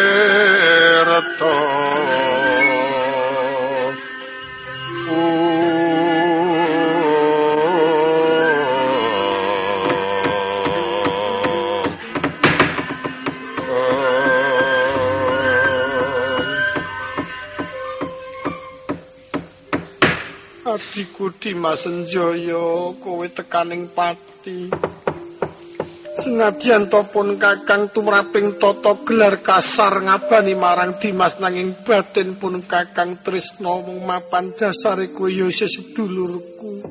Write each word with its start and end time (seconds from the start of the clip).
Adiku 20.72 21.32
Dimas 21.40 21.84
Senjaya 21.84 22.92
kowe 23.00 23.26
tekaning 23.28 23.88
pati 23.96 24.31
Senadyan 26.18 26.90
to 26.90 27.06
pun 27.14 27.38
kakang 27.38 27.94
tumraping 27.94 28.58
tata 28.58 28.98
gelar 29.06 29.38
kasar 29.38 30.02
ngabani 30.02 30.58
marang 30.58 30.98
Dimas 30.98 31.38
nanging 31.38 31.78
batin 31.86 32.34
pun 32.34 32.58
kakang 32.66 33.22
Trisno 33.22 33.86
mung 33.86 34.02
mapan 34.02 34.50
dasare 34.50 35.14
kowe 35.14 35.30
ya 35.30 35.46
sedulurku. 35.46 36.82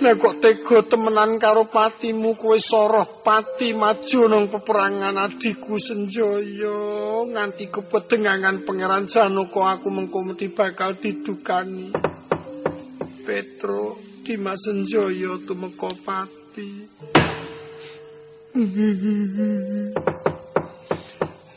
Lah 0.00 0.16
kok 0.16 0.40
tega 0.40 0.80
temenan 0.88 1.36
karo 1.36 1.68
patimu 1.68 2.32
kowe 2.32 2.56
soroh 2.56 3.20
pati 3.20 3.76
maju 3.76 4.20
nang 4.24 4.48
peperangan 4.48 5.20
adiku 5.20 5.76
Senjaya 5.76 6.80
nganti 7.28 7.68
kepedengangan 7.68 8.64
pangeran 8.64 9.04
Janaka 9.04 9.76
aku 9.76 9.92
mengko 9.92 10.24
bakal 10.56 10.96
didukani. 10.96 11.92
Petro 13.20 14.09
Dimas 14.20 14.60
Senjaya 14.62 15.40
tumeka 15.48 15.88
pati. 16.04 16.70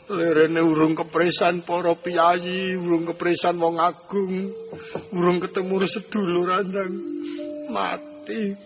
Lerene 0.08 0.60
urung 0.64 0.96
kepresan 0.96 1.60
para 1.66 1.92
piyayi, 1.92 2.72
urung 2.78 3.04
kepresan 3.04 3.60
wong 3.60 3.76
agung, 3.76 4.48
urung 5.12 5.38
ketemu 5.44 5.84
sedulur 5.84 6.56
andang 6.56 6.94
mati. 7.68 8.56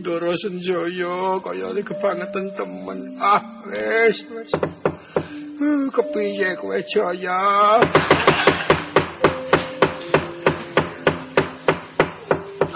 Ndara 0.00 0.32
Senjaya 0.40 1.36
kaya 1.44 1.76
iki 1.76 1.84
kebangetan 1.84 2.56
temen. 2.56 3.20
Ah, 3.20 3.44
wis 3.68 4.24
wis. 4.32 4.52
Kepiye 5.92 6.56
kowe 6.56 6.80
Jaya? 6.88 7.36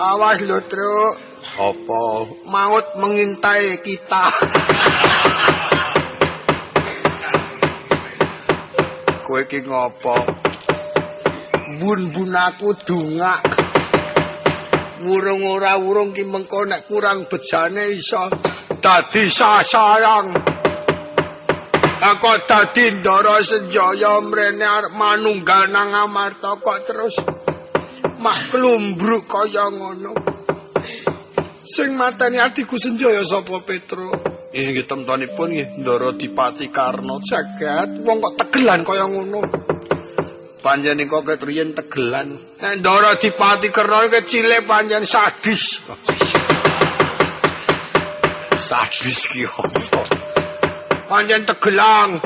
Awas 0.05 0.45
lho, 0.45 0.61
Truk. 0.69 1.17
Apa 1.57 2.03
maut 2.53 2.87
mengintai 3.01 3.81
kita? 3.81 4.27
Kowe 9.25 9.41
iki 9.49 9.65
ngopo? 9.65 10.13
Bun-bun 11.81 12.37
aku 12.37 12.77
dungak. 12.85 13.41
Wurung 15.09 15.49
ora 15.49 15.81
wurung 15.81 16.13
ki 16.13 16.29
mengko 16.29 16.69
nek 16.69 16.85
kurang 16.85 17.25
bejane 17.25 17.89
iso 17.97 18.29
dadi 18.85 19.25
sasayang. 19.25 20.29
Aku 22.05 22.33
dadi 22.45 22.93
ndara 23.01 23.41
senjaya 23.41 24.21
mrene 24.21 24.69
arep 24.69 24.93
manunggal 24.93 25.65
nang 25.73 25.97
Amarta 25.97 26.61
kok 26.61 26.79
terus 26.85 27.44
mak 28.25 28.57
klumbruk 28.57 29.29
kaya 29.29 29.69
ngono. 29.69 30.17
Sing 31.69 31.93
mateni 31.93 32.41
adiku 32.41 32.81
Senjaya 32.81 33.21
sapa 33.21 33.61
Petro? 33.61 34.09
Inggih 34.57 34.89
temtonipun 34.89 35.53
nggih 35.53 35.69
Ndara 35.85 36.17
Dipati 36.17 36.73
Karna 36.73 37.21
jagat 37.21 38.01
wong 38.01 38.25
kok 38.25 38.35
tegelan 38.41 38.81
kaya 38.81 39.05
ngono. 39.05 39.45
Panjenengan 40.65 41.21
kok 41.21 41.25
ketriyen 41.29 41.77
tegelan. 41.77 42.33
Nek 42.65 42.81
Ndara 42.81 43.21
Dipati 43.21 43.69
Karna 43.69 44.09
iki 44.09 44.21
cilik 44.25 44.65
panjen 44.65 45.05
sadis. 45.05 45.85
sadis 48.57 49.21
ki 49.29 49.45
opo? 49.45 50.01
Panjen 51.13 51.45
tegelang. 51.45 52.17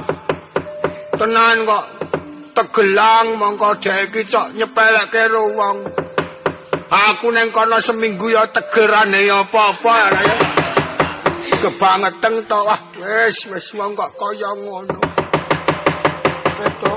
Tenan 1.19 1.67
kok 1.67 1.98
tegelang 2.59 3.39
mongko 3.39 3.79
dhek 3.79 4.11
iki 4.11 4.27
cok 4.27 4.59
nyepelekke 4.59 5.31
wong. 5.31 5.79
Aku 6.91 7.31
neng 7.31 7.55
kono 7.55 7.79
seminggu 7.79 8.35
ya 8.35 8.51
tegerane 8.51 9.23
ya 9.23 9.47
apa-apa 9.47 9.95
ya. 10.11 10.35
Kebangeteng 11.63 12.51
to 12.51 12.59
wah 12.67 12.81
wis 12.99 13.47
wis 13.47 13.71
wong 13.79 13.95
kok 13.95 14.11
kaya 14.19 14.51
ngono. 14.59 14.99
Beto. 16.59 16.95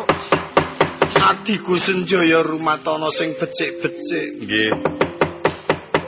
Adiku 1.21 1.77
Senjaya 1.77 2.41
rumatana 2.41 3.13
sing 3.13 3.37
becik-becik. 3.37 4.41
Nggih. 4.41 4.73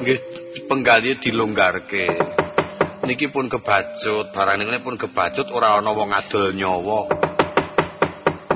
Nggih 0.02 0.20
penggali 0.66 1.14
dilonggarke. 1.22 2.10
Niki 3.04 3.28
pun 3.30 3.52
kebacut, 3.52 4.32
barang 4.32 4.64
ini 4.64 4.80
pun 4.80 4.96
kebacut 4.98 5.52
ora 5.54 5.78
ana 5.78 5.92
wong 5.92 6.10
adol 6.16 6.56
nyawa. 6.56 7.33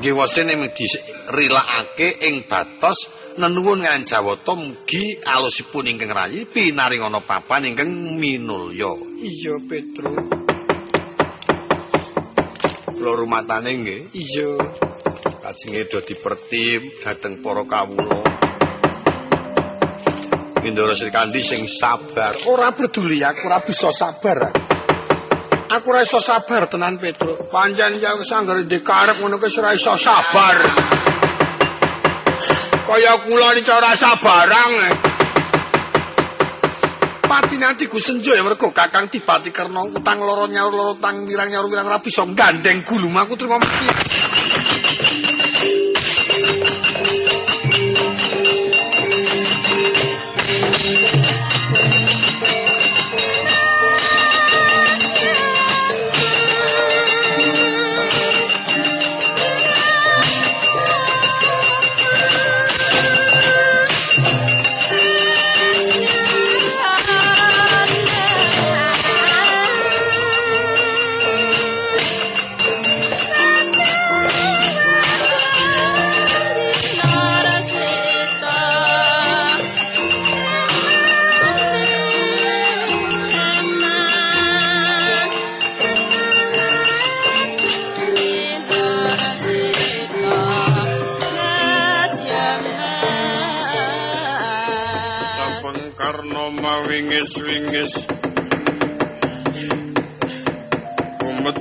Nggih 0.08 0.24
wasene 0.24 0.56
dirilakake 0.72 2.32
ing 2.32 2.48
batos 2.48 3.12
nenuwun 3.44 3.84
kan 3.84 4.00
Jawata 4.08 4.56
mugi 4.56 5.20
alusipun 5.20 5.84
ingkang 5.84 6.16
rayi 6.16 6.48
pinaring 6.48 7.04
ana 7.04 7.20
papan 7.20 7.68
ingkang 7.68 8.16
minulya. 8.16 8.96
Iya, 9.20 9.60
Petro. 9.68 10.16
Kula 12.88 13.12
rumatane 13.20 13.72
nggih. 13.84 14.02
Iya. 14.16 14.52
Kajenge 15.44 15.82
do 15.92 16.00
dipertim 16.00 16.88
dhateng 17.04 17.44
para 17.44 17.68
kawula. 17.68 18.20
Indra 20.64 20.96
Sri 20.96 21.12
Kandi 21.12 21.44
sing 21.44 21.68
sabar. 21.68 22.32
Ora 22.48 22.72
peduli 22.72 23.20
aku 23.28 23.44
ora 23.44 23.60
bisa 23.60 23.92
sabar. 23.92 24.56
Aku 24.56 24.67
ora 25.68 26.02
iso 26.04 26.20
sabar 26.20 26.68
tenan 26.72 26.98
Petro. 26.98 27.48
Panjen 27.52 28.00
ya 28.00 28.16
sanggare 28.24 28.64
dikarep 28.64 29.20
ngono 29.20 29.38
ke 29.38 29.48
ora 29.60 29.74
iso 29.76 29.96
sabar. 29.98 30.58
kaya 32.98 33.14
kula 33.22 33.54
iki 33.60 33.70
ora 33.70 33.94
sabarang. 33.94 34.74
Pati 37.28 37.56
nanti 37.60 37.86
ku 37.92 38.00
senjo 38.00 38.32
ya 38.32 38.42
mergo 38.42 38.72
Kakang 38.72 39.12
Dipati 39.12 39.52
Karna 39.52 39.84
utang 39.84 40.24
loro 40.24 40.48
nyaur 40.48 40.72
loro 40.72 40.94
tang 40.96 41.28
wirang 41.28 41.52
nyaur 41.52 41.68
wirang 41.68 41.86
rapi 41.86 42.10
so 42.10 42.24
gandeng 42.32 42.88
gulung 42.88 43.20
aku 43.20 43.36
terima 43.36 43.60
mati. 43.60 43.88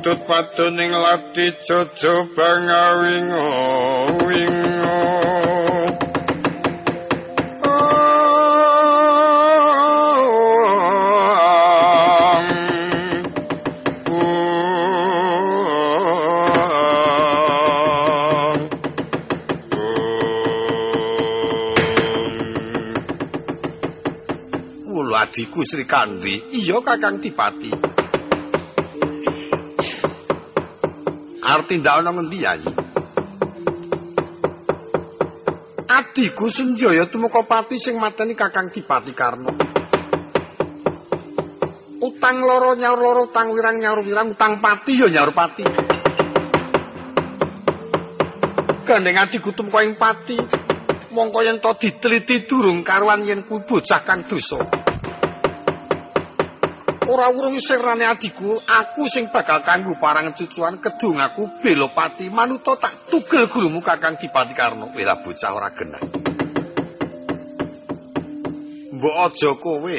Kumetut 0.06 0.22
padoning 0.30 0.94
lati 0.94 1.50
jojo 1.66 2.30
bangawingo 2.38 3.42
wingo 4.22 4.98
Sri 25.66 25.82
Kandi. 25.82 26.62
Iya 26.62 26.78
Kakang 26.78 27.18
Dipati. 27.18 27.95
Arti 31.66 31.82
ndak 31.82 31.98
ana 31.98 32.14
ngendi 32.14 32.46
ya? 32.46 32.54
Adikku 35.90 36.46
Senjaya 36.46 37.10
tumeka 37.10 37.42
pati 37.42 37.74
sing 37.74 37.98
mateni 37.98 38.38
Kakang 38.38 38.70
Dipati 38.70 39.10
Karno. 39.10 39.50
Utang 42.06 42.38
loro 42.46 42.78
nyaur 42.78 43.02
loro 43.02 43.26
utang 43.26 43.50
wirang 43.50 43.82
nyaur 43.82 43.98
wirang 44.06 44.38
utang 44.38 44.62
pati 44.62 44.94
ya 44.94 45.10
nyaur 45.10 45.34
pati. 45.34 45.66
Gandeng 48.86 49.18
adikku 49.18 49.50
tumeka 49.50 49.82
ing 49.82 49.98
pati. 49.98 50.38
Mongko 51.18 51.42
yen 51.42 51.58
to 51.58 51.74
diteliti 51.82 52.46
durung 52.46 52.86
karuan 52.86 53.26
yen 53.26 53.42
kuwi 53.42 53.66
bocah 53.66 54.06
kang 54.06 54.22
dosa. 54.22 54.62
Ora 57.16 57.32
urung 57.32 57.56
serane 57.56 58.04
adiku, 58.04 58.60
aku 58.60 59.08
sing 59.08 59.32
bakal 59.32 59.64
kanggo 59.64 59.96
parang 59.96 60.36
cucuan 60.36 60.76
kedung 60.76 61.16
aku 61.16 61.64
belopati 61.64 62.28
manuta 62.28 62.76
tak 62.76 63.08
tugel 63.08 63.48
gurumu 63.48 63.80
Kakang 63.80 64.20
Dipati 64.20 64.52
Karno. 64.52 64.92
Wira 64.92 65.16
bocah 65.16 65.56
ora 65.56 65.72
genah. 65.72 66.02
Mbok 69.00 69.16
aja 69.16 69.50
kowe. 69.56 69.98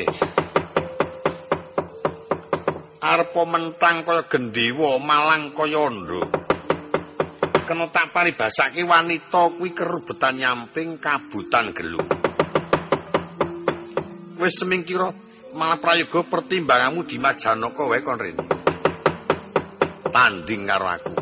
Arep 3.01 3.33
mentang 3.49 4.05
kaya 4.05 4.21
gendewa 4.29 5.01
malang 5.01 5.57
kaya 5.57 5.89
ndo. 5.89 6.21
Kena 7.65 7.89
tak 7.89 8.13
paribasake 8.13 8.85
wanita 8.85 9.57
kuwi 9.57 9.73
kerubetan 9.73 10.37
nyamping 10.37 11.01
kabutan 11.01 11.73
gelung. 11.73 12.05
Wis 14.37 14.53
semingkira 14.61 15.26
malah 15.57 15.81
prayoga 15.81 16.21
pertimbanganmu 16.21 17.01
di 17.09 17.17
Mas 17.17 17.41
Janaka 17.41 17.81
wae 17.89 18.05
kon 18.05 18.21
rene. 18.21 18.45
Tanding 20.13 20.63
karo 20.69 20.85
aku. 20.85 21.13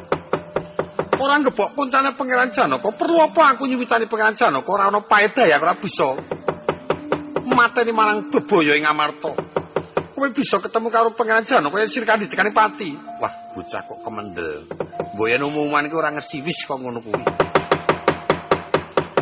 Ora 1.15 1.39
ngebok 1.39 1.71
koncane 1.71 2.11
Pangeran 2.11 2.51
Janaka, 2.51 2.91
perlu 2.91 3.23
apa 3.23 3.55
aku 3.55 3.63
nyuwitani 3.71 4.11
Pangeran 4.11 4.35
Janaka 4.35 4.67
ora 4.67 4.91
ana 4.91 4.99
paedah 4.99 5.47
ya 5.47 5.55
ora 5.55 5.79
bisa. 5.79 6.11
Mateni 7.47 7.95
marang 7.95 8.27
bebaya 8.27 8.75
ing 8.75 8.83
Amarta. 8.83 9.31
Kowe 10.11 10.27
bisa 10.35 10.59
ketemu 10.59 10.91
karo 10.91 11.15
Pangeran 11.15 11.47
Janaka 11.47 11.79
yen 11.79 11.87
sirkan 11.87 12.19
didekani 12.19 12.51
pati. 12.51 12.91
Wah, 13.23 13.31
bocah 13.55 13.81
kok 13.87 14.03
kemendel. 14.03 14.67
Mboyen 15.15 15.47
umuman 15.47 15.87
iki 15.87 15.95
ora 15.95 16.11
ngeciwis 16.11 16.67
kok 16.67 16.75
ngono 16.83 16.99
kuwi. 16.99 17.54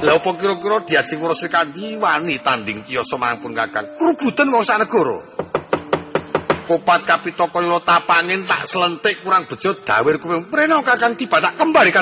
Lah 0.03 0.19
opo 0.19 0.35
kira-kira 0.35 0.83
diajeng 0.83 1.23
ngurus 1.23 1.47
kandi 1.47 1.95
wani 1.95 2.35
tanding 2.43 2.83
kiyoso 2.83 3.15
mangpun 3.15 3.55
kakang. 3.55 3.87
Krubutan 3.95 4.51
wong 4.51 4.67
sak 4.67 4.83
negara. 4.83 5.15
Kopat 6.67 7.07
kapitaka 7.07 7.59
yo 7.63 7.79
tapangin 7.79 8.43
tak 8.43 8.67
selentik 8.67 9.23
kurang 9.23 9.47
bejo 9.47 9.79
dawir 9.79 10.19
kuwi. 10.19 10.43
Preno 10.51 10.83
kakang 10.83 11.15
tiba 11.15 11.39
tak 11.39 11.55
kembali 11.55 11.95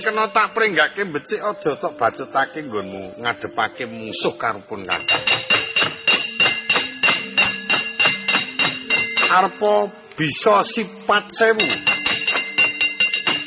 kadidhamu. 0.00 0.54
prenggake 0.54 1.02
becik 1.04 1.42
aja 1.42 1.76
tok 1.76 1.98
bacutake 1.98 2.64
nggonmu 2.64 3.20
ngadepake 3.20 3.84
musuh 3.84 4.38
karepun 4.40 4.86
kakak. 4.86 5.22
Arpo 9.32 9.90
bisa 10.16 10.64
sifat 10.64 11.24
sewu. 11.32 11.68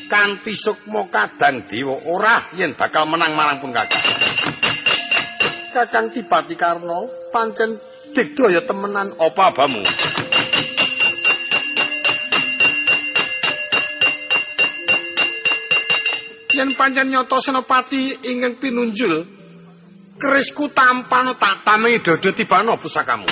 Kanthi 0.05 0.53
sukma 0.53 1.09
kadang 1.09 1.65
dewa 1.65 1.97
ora 2.05 2.37
yen 2.53 2.77
bakal 2.77 3.09
menang 3.09 3.33
marang 3.33 3.57
pun 3.57 3.73
kakak. 3.73 4.03
Kakang 5.73 6.13
Tipati 6.13 6.55
Karno 6.55 7.09
pancen 7.33 7.75
digdaya 8.13 8.63
temenan 8.63 9.11
apa 9.17 9.51
abamu? 9.51 9.83
Yen 16.65 16.73
pancen 16.73 17.13
nyata 17.13 17.37
senopati 17.37 18.25
ingkang 18.25 18.57
pinunjul 18.57 19.21
kerisku 20.17 20.73
tampano 20.73 21.37
tak 21.37 21.61
tamengi 21.61 22.01
dodo 22.01 22.33
tibano 22.33 22.73
pusakamu 22.81 23.25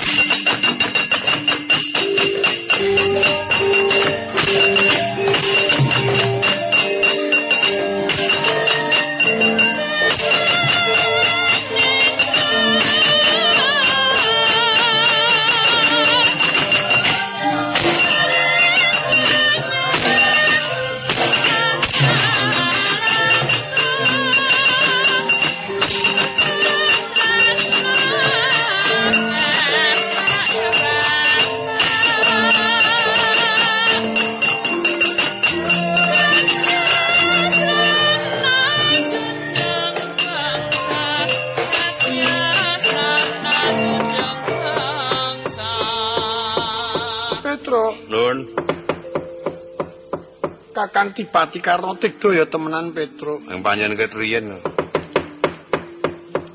Kakang 50.83 51.15
Tipati 51.15 51.63
Karno 51.63 51.95
Tigdo 51.95 52.35
ya 52.35 52.43
temenan 52.43 52.91
Petro. 52.91 53.39
Yang 53.47 53.63
panjen 53.63 53.95
ketriyen. 53.95 54.59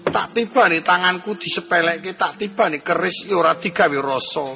Tak 0.05 0.37
tiba 0.37 0.69
nih 0.69 0.85
tanganku 0.85 1.41
disepelekke 1.41 2.13
tak 2.13 2.37
tiba 2.37 2.69
nih 2.69 2.85
keris 2.85 3.25
ya 3.25 3.41
ora 3.41 3.57
digawe 3.57 3.97
rasa. 4.05 4.53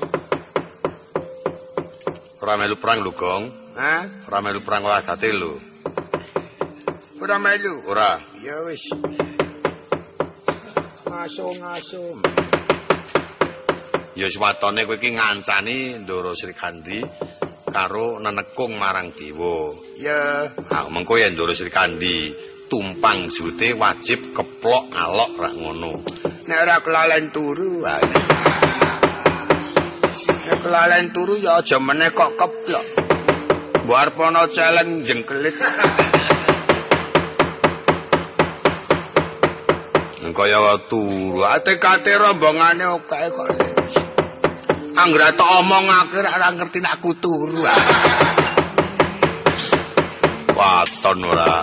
Ora 2.45 2.55
melu 2.61 2.77
perang 2.77 3.01
lho, 3.01 3.17
Gong. 3.17 3.45
Hah? 3.73 4.29
Ora 4.29 4.39
melu 4.45 4.61
perang 4.61 4.85
date 4.85 5.33
lho. 5.33 5.57
Ora 7.25 7.41
melu. 7.41 7.73
Ora. 7.89 8.21
Ya 8.45 8.61
wis. 8.69 8.93
Ngaso-ngaso. 11.09 12.21
Ya 14.21 14.29
swatone 14.29 14.85
kowe 14.85 15.01
iki 15.01 15.17
ngancani 15.17 16.05
Ndoro 16.05 16.37
Sri 16.37 16.53
Kandi 16.53 17.01
karo 17.73 18.21
nenekung 18.21 18.77
marang 18.77 19.11
dewa. 19.17 19.73
Ya, 19.97 20.47
Ah, 20.69 20.85
mengko 20.93 21.17
yen 21.17 21.33
Ndoro 21.33 21.57
Sri 21.57 21.73
Kandi 21.73 22.31
tumpang 22.69 23.33
jute 23.33 23.73
wajib 23.73 24.37
keplok 24.37 24.93
alok 24.93 25.33
rak 25.41 25.55
ngono. 25.57 25.93
nek 26.47 26.59
ora 26.63 26.77
kelalen 26.85 27.33
turu. 27.33 27.81
Nek 30.47 30.59
kelalen 30.61 31.07
turu 31.17 31.41
ya 31.41 31.59
aja 31.65 31.81
meneh 31.81 32.13
kok 32.13 32.37
keplok. 32.37 32.87
Mbok 33.83 33.99
arep 33.99 34.17
ana 34.21 34.43
celeng 34.53 35.03
jengkelit. 35.03 35.57
Engko 40.23 40.45
ya 40.47 40.59
turu. 40.87 41.43
Ate-kate 41.45 42.13
rombongane 42.21 42.85
okae 42.87 43.29
kok. 43.33 43.49
Anggra 45.03 45.35
tok 45.35 45.51
omong 45.67 45.87
akhir 45.91 46.31
ora 46.31 46.55
ngerti 46.55 46.79
nek 46.79 46.95
aku 46.95 47.11
turu. 47.19 47.67
Waton 50.55 51.19
ora. 51.27 51.59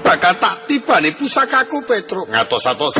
Bakal 0.00 0.34
tak 0.40 0.64
tibani 0.64 1.12
pusakaku 1.12 1.84
Petruk. 1.84 2.32
Ngatos-atos. 2.32 2.96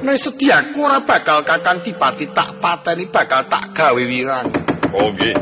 Nek 0.00 0.16
sediaku 0.16 0.80
ora 0.80 1.04
bakal 1.04 1.44
kakang 1.44 1.84
dipati 1.84 2.32
tak 2.32 2.56
pateni 2.56 3.04
bakal 3.12 3.44
tak 3.52 3.76
gawe 3.76 4.00
wirang. 4.00 4.48
Oh 4.96 5.12
nggih. 5.12 5.36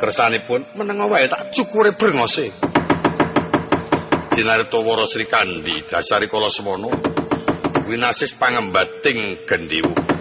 Kersanipun 0.00 0.80
Menengo 0.80 1.12
wae 1.12 1.28
tak 1.28 1.52
cukure 1.52 1.92
brengose. 1.92 2.48
Jinarto 4.32 4.80
Sri 5.04 5.28
Kandi 5.28 5.84
dasari 5.84 6.24
kala 6.24 6.48
semono 6.48 6.88
winasis 7.84 8.32
pangembating 8.40 9.44
gendewu. 9.44 10.13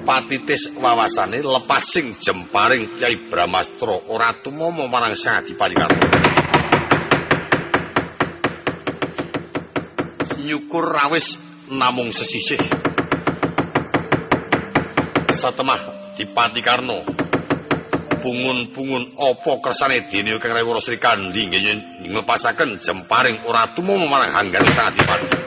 Patitis 0.00 0.72
wawasane 0.74 1.44
lepasing 1.44 2.16
jemparing 2.18 2.98
Kyai 2.98 3.30
Bramastra 3.30 3.94
ora 4.10 4.34
tumama 4.42 4.88
marang 4.88 5.14
Sang 5.14 5.44
Adipati 5.44 5.76
Karna. 5.76 6.06
Nyukur 10.40 10.84
rawis 10.88 11.38
namung 11.70 12.10
sesisih. 12.10 12.58
Satemah 15.30 15.80
Dipati 16.18 16.60
Karna 16.60 17.00
pungun-pungun 18.20 19.16
apa 19.16 19.52
kersane 19.64 20.04
dene 20.12 20.36
Kang 20.36 20.52
Rewara 20.52 20.80
Sri 20.84 21.00
Kandi 21.00 21.48
nggih 21.48 22.04
nglepasaken 22.12 22.76
jemparing 22.76 23.40
ora 23.48 23.72
tumama 23.72 24.04
marang 24.04 24.32
hanggan 24.36 24.64
Sang 24.68 24.92
Adipati. 24.92 25.39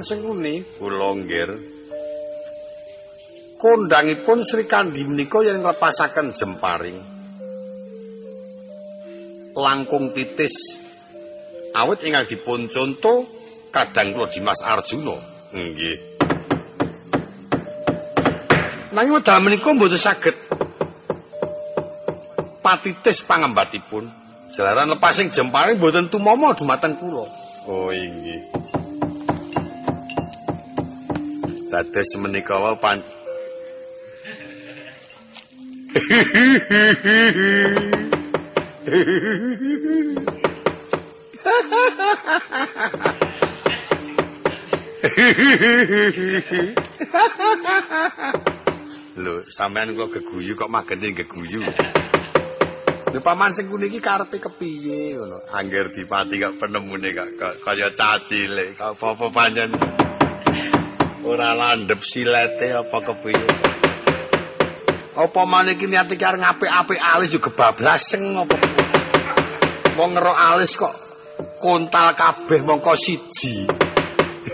Paman 0.00 0.16
Sengkuni 0.16 0.54
Kula 0.80 1.12
nggir 1.12 1.50
kondangipun 3.60 4.40
Sri 4.40 4.64
Kandi 4.64 5.04
menika 5.04 5.44
yen 5.44 5.60
nglepasaken 5.60 6.32
jemparing. 6.32 6.96
langkung 9.60 10.16
titis 10.16 10.80
awit 11.76 12.00
ingkang 12.08 12.24
dipun 12.32 12.72
conto 12.72 13.28
kadang 13.68 14.16
kula 14.16 14.32
Dimas 14.32 14.64
Arjuna. 14.64 15.20
Nggih. 15.52 15.96
Nanging 18.96 19.20
wedal 19.20 19.44
menika 19.44 19.68
mboten 19.68 20.00
saged 20.00 20.32
patitis 22.64 23.20
pangembatipun. 23.28 24.08
Jalaran 24.56 24.96
lepasing 24.96 25.28
jemparing 25.28 25.76
Mboten 25.76 26.08
tumama 26.08 26.56
dumateng 26.56 26.96
kula. 26.96 27.28
Oh 27.68 27.92
inggih. 27.92 28.39
Dados 31.80 32.12
menika 32.20 32.60
wae 32.60 32.76
pan 32.76 33.00
Lho, 49.16 49.40
sampean 49.48 49.96
kok 49.96 50.12
geguyu 50.12 50.52
kok 50.60 50.68
magene 50.68 51.16
geguyu. 51.16 51.64
Lha 53.08 53.20
paman 53.24 53.56
Sengkuni 53.56 53.88
iki 53.88 54.04
karepe 54.04 54.36
kepiye 54.36 55.16
ngono? 55.16 55.40
Angger 55.56 55.88
dipati 55.96 56.44
kok 56.44 56.60
penemune 56.60 57.08
kok 57.16 57.64
kaya 57.64 57.88
cacile, 57.96 58.76
kok 58.76 59.00
apa-apa 59.00 59.32
pancen 59.32 59.72
ora 61.30 61.54
landhep 61.54 62.02
silete 62.02 62.74
apa 62.74 62.98
kepiye. 63.06 63.46
Apa 65.14 65.40
maneh 65.46 65.78
iki 65.78 65.86
niat 65.86 66.10
iki 66.10 66.26
arep 66.26 66.42
ngapik-apik 66.42 66.98
alis 66.98 67.30
yo 67.30 67.38
kebablaseng 67.38 68.34
apa? 68.34 68.58
Wong 69.94 70.10
ngerok 70.18 70.38
alis 70.38 70.74
kok 70.74 70.94
kontal 71.62 72.18
kabeh 72.18 72.66
mongko 72.66 72.98
siji. 72.98 73.70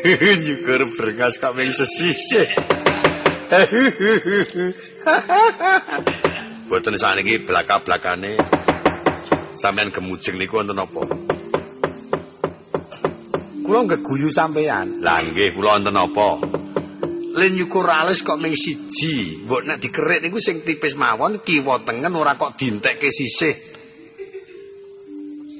Nyukur 0.44 0.84
brengas 0.92 1.40
kok 1.40 1.56
ming 1.56 1.72
sesisih. 1.72 2.52
Boten 6.66 6.98
saniki 6.98 7.46
blaka-blakane 7.46 8.34
sampean 9.54 9.94
gemujeng 9.94 10.36
niku 10.36 10.60
wonten 10.60 10.82
apa? 10.82 11.00
Kula 13.62 13.80
ngeguyu 13.86 14.28
sampean. 14.34 14.98
Lah 14.98 15.22
nggih 15.22 15.54
kula 15.54 15.78
wonten 15.78 15.94
apa? 15.94 16.55
Len 17.36 17.52
nyukur 17.52 17.84
kok 18.24 18.40
ming 18.40 18.56
siji. 18.56 19.44
Mbok 19.44 19.62
nek 19.68 19.76
dikerik 19.76 20.24
niku 20.24 20.40
sing 20.40 20.64
tipis 20.64 20.96
mawon 20.96 21.44
kiwa 21.44 21.84
tengen 21.84 22.16
ora 22.16 22.32
kok 22.32 22.56
dintekke 22.56 23.12
sisih. 23.12 23.52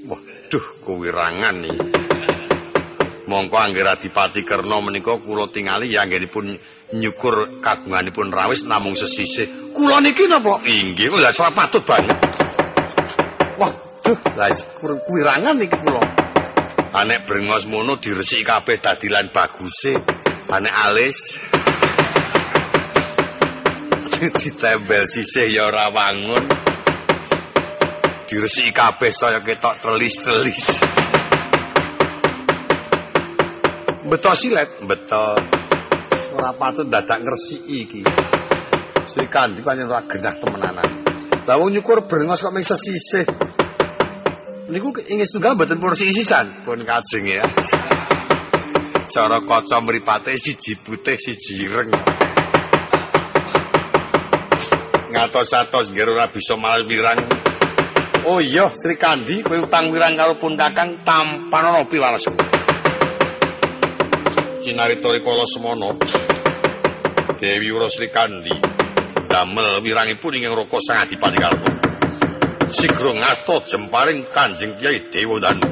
Waduh, 0.09 0.67
kuwirangan 0.81 1.57
iki. 1.69 1.85
Mongko 3.29 3.57
angger 3.61 3.93
Adipati 3.93 4.41
Kerna 4.41 4.81
menika 4.81 5.21
kula 5.21 5.53
tingali 5.53 5.93
ya 5.93 6.09
anggenipun 6.09 6.57
nyukur 6.97 7.61
kagunganipun 7.61 8.33
rawis 8.33 8.65
namung 8.65 8.97
sesisih. 8.97 9.77
Kula 9.77 10.01
niki 10.01 10.33
napa? 10.33 10.65
Inggih, 10.65 11.13
lha 11.13 11.29
ora 11.29 11.53
patut 11.53 11.85
banget. 11.85 12.17
Waduh, 13.61 14.19
lah 14.33 14.49
kuwirangan 14.81 15.61
niki 15.61 15.77
kula. 15.85 16.01
Anek 16.97 17.29
brengos 17.29 17.69
mono 17.69 18.01
diresiki 18.01 18.49
kabeh 18.49 18.81
dadi 18.81 19.13
lan 19.13 19.29
baguse. 19.29 20.25
Anek 20.47 20.75
alis 20.87 21.35
ditembel 24.41 25.05
sisih 25.05 25.53
ya 25.53 25.69
ora 25.69 25.93
wangun. 25.93 26.45
Diresiki 28.27 28.73
kabeh 28.73 29.13
saya 29.13 29.39
ketok 29.45 29.77
trelis-trelis. 29.85 30.61
Beto 34.09 34.33
silet. 34.35 34.71
Betul. 34.83 35.39
Ora 36.37 36.51
patut 36.57 36.89
dadak 36.89 37.23
ngresiki 37.23 37.77
iki. 37.87 38.03
Sri 39.07 39.27
Kandi 39.31 39.63
pancen 39.63 39.87
ora 39.87 40.03
genah 40.09 40.35
temenanan. 40.41 40.91
Lah 41.47 41.57
wong 41.61 41.71
nyukur 41.77 42.09
brengos 42.09 42.43
kok 42.43 42.51
mung 42.51 42.65
sesisih. 42.65 43.27
Niku 44.67 44.91
ingin 45.07 45.29
tunggal 45.31 45.55
mboten 45.55 45.79
porsi 45.79 46.11
isisan. 46.11 46.67
Pun 46.67 46.83
kajeng 46.83 47.25
ya. 47.31 47.45
Cara 49.07 49.39
kaca 49.39 49.79
mripate 49.79 50.35
siji 50.35 50.75
putih 50.75 51.15
siji 51.15 51.71
ireng. 51.71 51.93
Ngatos-atos 55.17 55.97
nggih 55.97 56.13
ora 56.13 56.29
bisa 56.29 56.61
malah 56.61 56.85
wirang. 56.85 57.17
Oh 58.29 58.37
iya, 58.37 58.69
Sri 58.69 59.01
Kandi 59.01 59.41
kowe 59.41 59.57
utang 59.65 59.89
wirang 59.89 60.13
karo 60.13 60.37
pun 60.37 60.61
Kakang 60.61 61.01
tampan 61.09 61.73
ana 61.73 61.81
piwales. 61.89 62.29
Kinaritori 64.61 65.25
kala 65.25 65.49
semono. 65.49 65.97
Dewi 67.41 67.73
Ura 67.73 67.89
Sri 67.89 68.13
Kandi 68.13 68.53
damel 69.25 69.81
wirangipun 69.81 70.37
ing 70.37 70.53
Raka 70.53 70.79
Sang 70.85 71.01
Adipati 71.01 71.41
Karna. 71.41 71.71
Sigra 72.69 73.17
ngasta 73.17 73.57
jemparing 73.73 74.21
Kanjeng 74.37 74.77
Kyai 74.77 75.09
Dewa 75.09 75.41
Danu. 75.41 75.65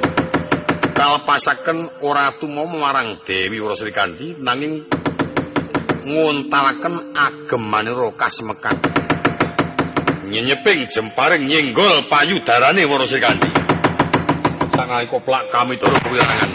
Kalepasaken 0.97 2.01
ora 2.01 2.33
tumama 2.41 2.81
marang 2.81 3.13
Dewi 3.29 3.61
Ura 3.61 3.77
Sri 3.77 3.93
Kandi 3.93 4.41
nanging 4.41 4.89
ngontalaken 6.01 7.13
agemanira 7.13 8.09
kasemekan. 8.17 9.05
Nyenyeping 10.25 10.89
jemparing 10.89 11.45
nyenggol 11.45 12.09
payudarane 12.09 12.89
Wara 12.89 13.05
Sri 13.05 13.21
Kandi. 13.21 13.51
Sangai 14.73 15.05
koplak 15.07 15.53
kami 15.53 15.77
turu 15.77 15.95
kewirangan. 16.01 16.54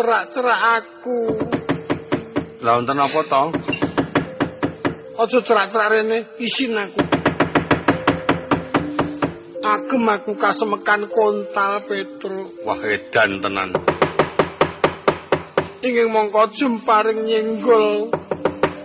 Cerak-cerak 0.00 0.60
aku. 0.80 1.20
Lah 2.64 2.80
wonten 2.80 2.96
apa 2.96 3.20
to? 3.20 3.44
Aja 5.20 5.38
cerak-cerak 5.44 5.88
rene, 5.92 6.18
isin 6.40 6.72
aku. 6.72 7.04
Agem 9.60 10.08
aku 10.08 10.32
kasemekan 10.40 11.04
kontal 11.04 11.84
Petro. 11.84 12.48
Wah 12.64 12.80
edan 12.80 13.44
tenan. 13.44 13.76
Ingin 15.84 16.08
mongko 16.08 16.48
jemparing 16.48 17.28
nyenggol 17.28 18.08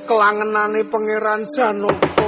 kelangenane 0.04 0.84
pangeran 0.84 1.48
Janaka. 1.48 2.28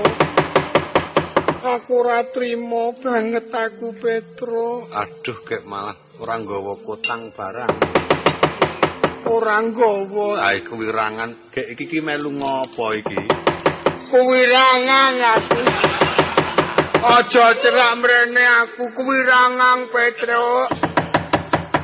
Aku 1.76 2.08
ora 2.08 2.24
trima 2.24 2.96
banget 2.96 3.52
aku 3.52 3.92
Petro. 3.92 4.88
Aduh 4.96 5.44
kek 5.44 5.68
malah 5.68 6.00
ora 6.24 6.40
nggawa 6.40 6.80
kotang 6.80 7.36
barang. 7.36 7.97
Ora 9.28 9.60
nggawa 9.60 10.56
iku 10.56 10.80
wirangan. 10.80 11.52
Kek 11.52 11.76
iki 11.76 11.86
ki 11.88 12.00
melu 12.00 12.32
ngopo 12.32 12.96
iki? 12.96 13.48
kuwirangan 14.08 15.16
aku. 15.20 15.62
Aja 16.98 17.46
cerak 17.60 17.94
mrene 18.02 18.44
aku 18.66 18.90
kuwirangan 18.96 19.92
Petro. 19.92 20.68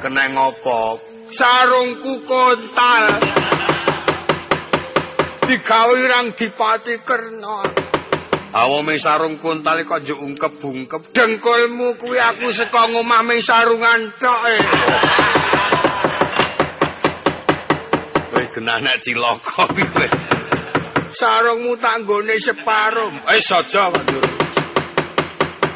Kena 0.01 0.25
ngopo? 0.35 0.99
Sarungku 1.31 2.23
kontal. 2.27 3.05
Digawe 5.43 5.91
wirang 5.91 6.31
dipati 6.33 6.95
kerna. 7.03 7.67
Awo 8.53 8.85
ming 8.85 9.01
sarung 9.01 9.41
kuntal 9.41 9.81
kok 9.81 10.05
njuk 10.05 10.19
ungkep-ungkep. 10.21 11.09
Dengkulmu 11.09 11.97
kuwi 11.97 12.21
aku 12.21 12.53
saka 12.53 12.85
ngomah 12.85 13.25
ming 13.25 13.41
sarungan 13.41 14.13
tok 14.21 14.41
e. 14.45 14.57
Wis 18.63 18.71
genah 18.71 18.79
nek 18.79 18.97
cilaka 19.03 19.67
iki 19.75 19.83
kowe. 19.91 20.07
Sarungmu 21.11 21.75
tak 21.83 21.99
nggone 21.99 22.39
separo. 22.39 23.11
Eh 23.27 23.43
saja 23.43 23.91
Pandur. 23.91 24.23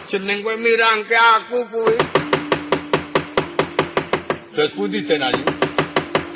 Jeneng 0.07 0.39
kowe 0.39 0.55
mirangke 0.55 1.19
aku 1.19 1.67
kuwi. 1.67 1.97
Dos 4.55 4.71
pundi 4.71 5.03
den 5.03 5.19
ayu? 5.19 5.43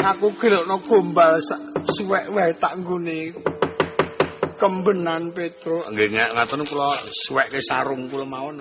Aku 0.04 0.36
gelokno 0.36 0.84
gombal 0.84 1.40
sak 1.40 1.88
suwek 1.88 2.28
wae 2.36 2.52
tak 2.60 2.76
nggone 2.84 3.32
kembenan 4.60 5.32
Petro. 5.32 5.88
Nggih 5.88 6.12
ng- 6.12 6.36
ngaten 6.36 6.68
kula 6.68 6.92
suwekke 7.16 7.64
sarung 7.64 8.12
kula 8.12 8.28
mawon. 8.28 8.60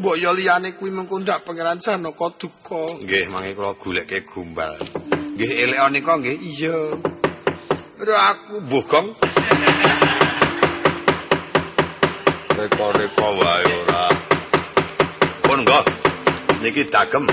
Mbok 0.00 0.16
yo 0.16 0.32
liyane 0.32 0.72
kuwi 0.72 0.88
mengko 0.88 1.20
ndak 1.20 1.44
pangeran 1.44 1.84
Janaka 1.84 2.32
duka. 2.40 2.96
Nggih 2.96 3.28
mangke 3.28 3.52
kula 3.52 3.76
goleke 3.76 4.24
gumbal. 4.24 4.80
Nggih 5.32 5.52
elek 5.64 5.80
nika 5.96 6.12
nggih 6.20 6.36
iya. 6.36 6.76
Ora 8.02 8.36
aku 8.36 8.60
Mbuh 8.60 8.84
Gong. 8.84 9.08
Reko-reko 12.52 13.26
wae 13.40 13.64
ora. 13.80 14.04
Pun 15.40 15.58
nggo. 15.64 15.80
Niki 16.60 16.84
dagem. 16.84 17.24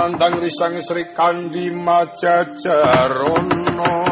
kumrandang 0.00 0.38
risang 0.38 0.78
Sri 0.80 1.04
Kandi 1.12 1.68
Majajarono. 1.74 4.09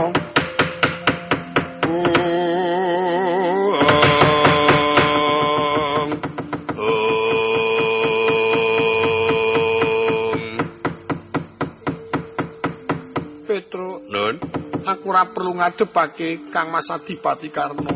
Ora 15.18 15.34
perlu 15.34 15.58
ngadepake 15.58 16.46
Kang 16.46 16.70
Mas 16.70 16.94
Adipati 16.94 17.50
Karno. 17.50 17.90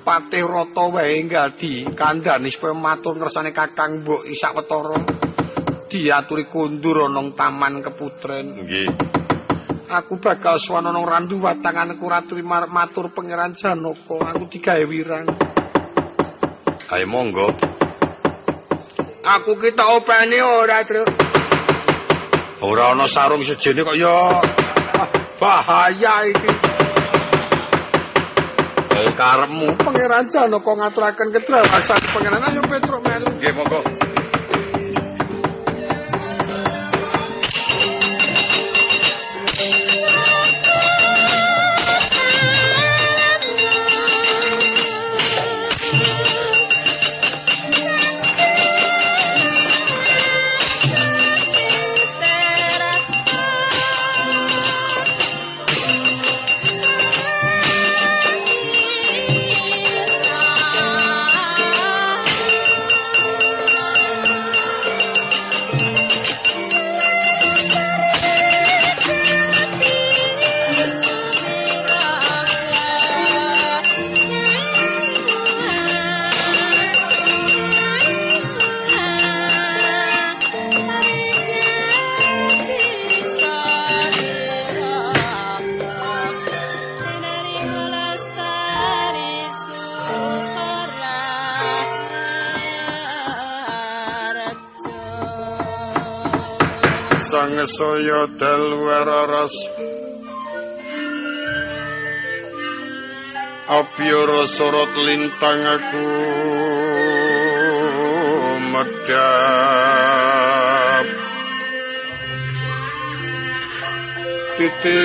Patih 0.00 0.48
Rata 0.48 0.88
wae 0.88 1.20
nggadi 1.20 1.92
kandhane 1.92 2.48
supaya 2.48 2.72
matur 2.72 3.20
ngersane 3.20 3.52
Kakang 3.52 4.00
Mbok 4.00 4.24
Isak 4.24 4.56
Wetara. 4.56 4.96
Diaturi 5.92 6.48
kundur 6.48 7.04
ana 7.04 7.20
taman 7.36 7.84
keputren. 7.84 8.64
Nggih. 8.64 8.88
Aku 9.92 10.16
bakal 10.16 10.56
swana 10.56 10.88
nang 10.88 11.04
randu 11.04 11.36
watanganku 11.36 12.08
raturi 12.08 12.40
mar- 12.40 12.72
matur 12.72 13.12
pangeran 13.12 13.52
Janaka. 13.52 14.32
Aku 14.32 14.48
digawe 14.48 14.88
wirang. 14.88 15.28
Ayo 16.96 17.06
monggo. 17.12 17.52
Aku 19.20 19.52
ki 19.60 19.76
tak 19.76 20.00
openi 20.00 20.40
ora, 20.40 20.80
Tru. 20.80 21.04
Ora 22.64 22.96
ana 22.96 23.04
sarung 23.04 23.44
sejene 23.44 23.84
kok 23.84 24.00
ya. 24.00 24.55
Bahaya 25.36 26.14
iki. 26.28 26.50
Eh 28.96 29.12
karepmu 29.12 29.76
Pangeran 29.76 30.24
Janaka 30.32 30.72
ngaturaken 30.72 31.28
kedrawasan 31.28 32.00
pangeran 32.16 32.42
ayo 32.48 32.62
Petruk 32.64 33.00
melu. 33.04 33.28
nggih 33.36 33.52
monggo. 33.52 33.95
Saya 97.76 98.24
dalwararas 98.40 99.52
Apyara 103.68 104.48
sorot 104.48 104.88
lintang 105.04 105.60
aku 105.76 106.08
medhap 108.72 109.76
Titis 114.56 114.96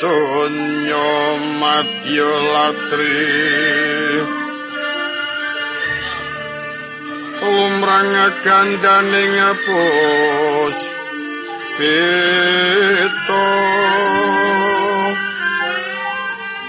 sunyo 0.00 1.12
madya 1.60 2.32
latri 2.56 3.89
umrang 7.90 8.14
gandaning 8.46 9.34
pus 9.66 10.78
pito 11.74 13.46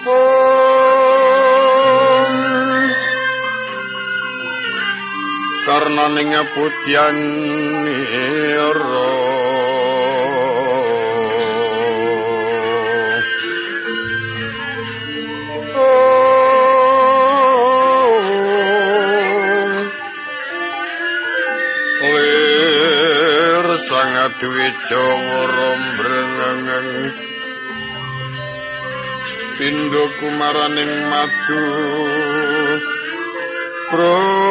Om 0.02 0.42
karena 5.70 6.06
ning 6.18 6.34
putyan 6.58 7.18
dwija 24.42 25.06
rombrengeng 25.54 27.14
pindha 29.62 30.04
kumaraning 30.18 30.94
madu. 31.14 31.62
Pronto. 33.94 34.42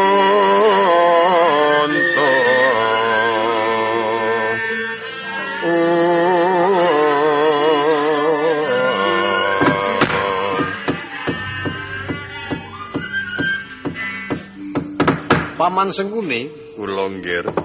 Paman 15.59 15.90
Sengkuni. 15.90 16.46
Kula 16.79 17.11
nggih. 17.11 17.60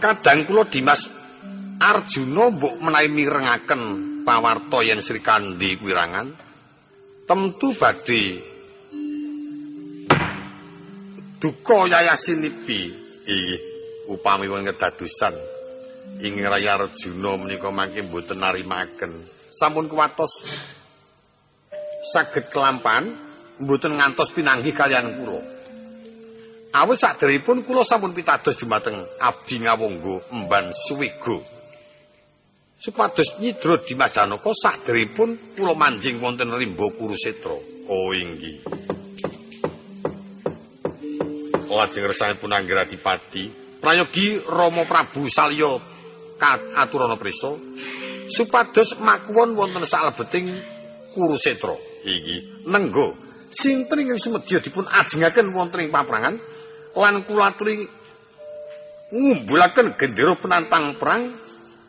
Kadang 0.00 0.48
kula 0.48 0.64
Dimas 0.66 1.06
Arjuna 1.80 2.48
mbok 2.48 2.74
menawi 2.80 3.08
mirengaken 3.12 3.82
pawarta 4.24 4.80
yen 4.80 5.04
Sri 5.04 5.20
Kandi 5.20 5.76
Wirangan 5.80 6.28
tentu 7.28 7.76
badhe 7.76 8.22
duka 11.40 11.88
yayasinipi. 11.88 12.80
Inggih, 13.30 13.62
upami 14.10 14.50
wong 14.50 14.66
kedadosan. 14.66 15.32
Ing 16.26 16.42
Raya 16.42 16.76
Arjuna 16.76 17.38
menika 17.38 17.70
mangke 17.70 18.02
mboten 18.02 18.42
narimaken. 18.42 19.40
sampun 19.50 19.90
kuwatos 19.90 20.30
saged 22.14 22.48
kelampan 22.48 23.12
mboten 23.60 23.98
ngantos 23.98 24.32
pinanggih 24.32 24.72
kalian 24.72 25.20
kula 25.20 25.59
awit 26.70 26.98
saderepun 27.02 27.66
kula 27.66 27.82
sampun 27.82 28.14
pitados 28.14 28.54
dumateng 28.54 28.94
abdi 29.18 29.66
ngawonggo 29.66 30.30
emban 30.30 30.70
suwego 30.70 31.42
supados 32.78 33.42
nyidra 33.42 33.82
Dimas 33.82 34.14
Janaka 34.14 34.54
saderepun 34.54 35.58
kula 35.58 35.74
manjing 35.74 36.22
wonten 36.22 36.54
rimba 36.54 36.86
Kurusetra 36.94 37.58
Oh 37.90 38.14
inggih. 38.14 38.62
Lajeng 41.66 42.06
resanipun 42.06 42.54
Anggeradipati 42.54 43.50
prayogi 43.82 44.38
Rama 44.46 44.86
Prabu 44.86 45.26
Salya 45.26 45.74
katurana 46.38 47.18
prisa 47.18 47.50
supados 48.30 48.94
makuwon 49.02 49.58
wonten 49.58 49.82
salebeting 49.82 50.54
Kurusetra 51.18 51.74
inggih. 52.06 52.62
nenggo 52.70 53.18
sinten 53.50 54.06
ingkang 54.06 54.22
sumedya 54.22 54.62
dipun 54.62 54.86
ajengaken 54.86 55.50
wonten 55.50 55.82
ing 55.82 55.90
paprangan 55.90 56.38
lan 56.96 57.22
kula 57.22 57.54
aturi 57.54 57.86
ngumbulaken 59.10 59.94
gendera 59.98 60.34
penantang 60.38 60.94
perang 60.98 61.30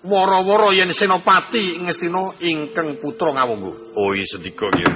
wara-wara 0.05 0.73
yen 0.73 0.89
senopati 0.93 1.77
Ngastina 1.81 2.41
ingkang 2.41 2.97
putra 2.97 3.33
ngawonggo 3.33 3.93
Oh 3.97 4.13
iya 4.17 4.25
sedika 4.25 4.65
nggih. 4.73 4.89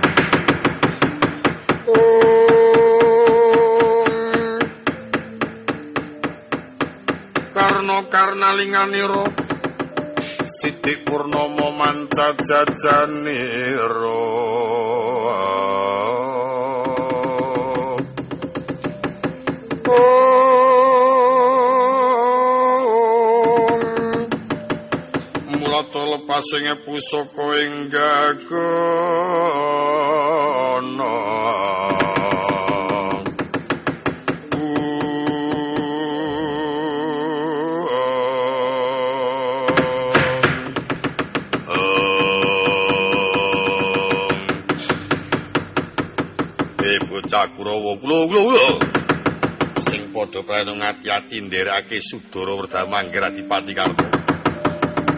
Karna 7.54 7.98
karnalinganira 8.10 9.24
Sidik 10.46 11.06
Purnomo 11.06 11.74
manca 11.74 12.34
jajaniro 12.38 14.25
Lepasing 26.36 26.68
pusaka 26.84 27.48
ing 27.64 27.88
gagana 27.88 28.76
Kurawa. 47.56 47.96
Kula 47.96 48.28
kula 48.28 48.42
kula. 48.44 48.66
Sing 49.88 50.12
padha 50.12 50.44
prana 50.44 50.76
ngati-ati 50.76 51.48
nderekake 51.48 52.04
Sudara 52.04 52.52
Werdama 52.60 53.00
Anggeradipati 53.00 53.72
Karta 53.72 54.15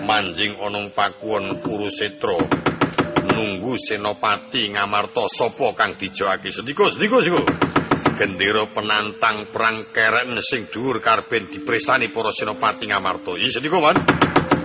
manjing 0.08 0.56
ana 0.64 0.80
ing 0.80 0.96
pakuwon 0.96 1.60
Kurusetra 1.60 2.40
nunggu 3.28 3.76
senopati 3.76 4.72
ngamarta 4.72 5.28
sapa 5.28 5.76
kang 5.76 6.00
dijokake 6.00 6.48
sedika 6.48 6.88
sedika 6.88 7.20
sedika 7.20 7.44
gendera 8.18 8.66
penantang 8.66 9.46
perang 9.54 9.94
keren 9.94 10.40
sing 10.42 10.66
dhuwur 10.72 10.98
karepen 10.98 11.54
dipresani 11.54 12.10
para 12.10 12.34
senopati 12.34 12.90
ngamarta. 12.90 13.38
Iya 13.38 13.62
sedika, 13.62 13.78
Man. 13.78 13.94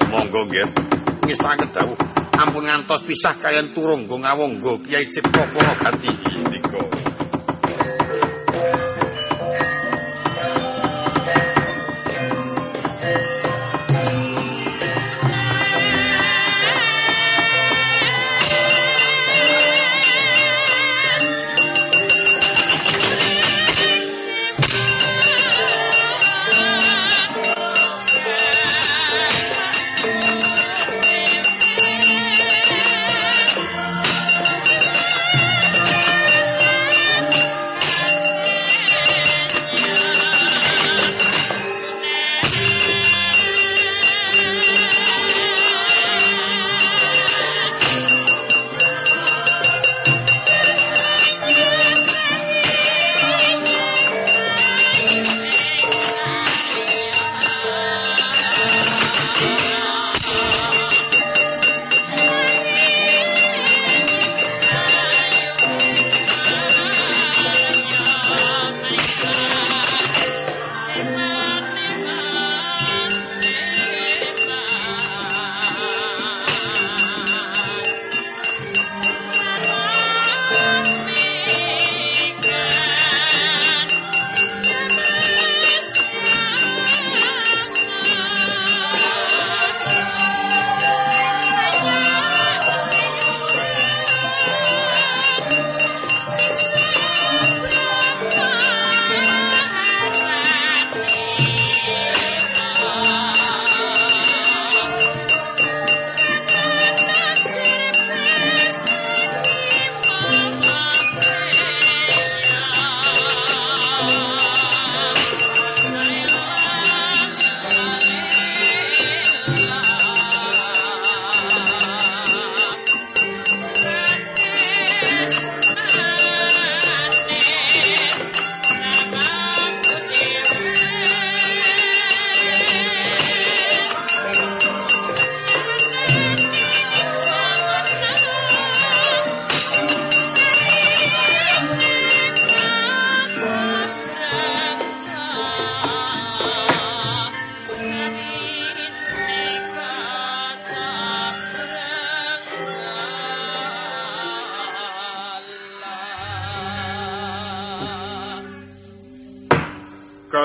Monggo 0.08 0.48
nggih. 0.48 0.72
Ngestaken 1.28 1.68
dawuh. 1.68 1.98
Ampun 2.32 2.64
ngantos 2.64 3.04
pisah 3.04 3.36
kalian 3.36 3.76
turung 3.76 4.08
nggo 4.08 4.24
ngawonggo 4.24 4.80
Kyai 4.88 5.04
Cipta 5.12 5.44
Para 5.52 5.76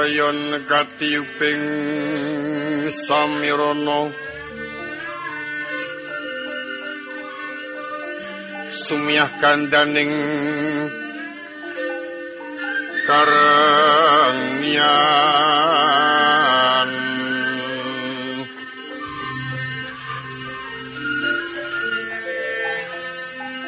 Kayon 0.08 0.64
katiuping 0.72 1.68
samirana. 2.96 4.08
Sumiyah 8.72 9.28
kandaning 9.44 10.16
karangyan. 13.04 13.68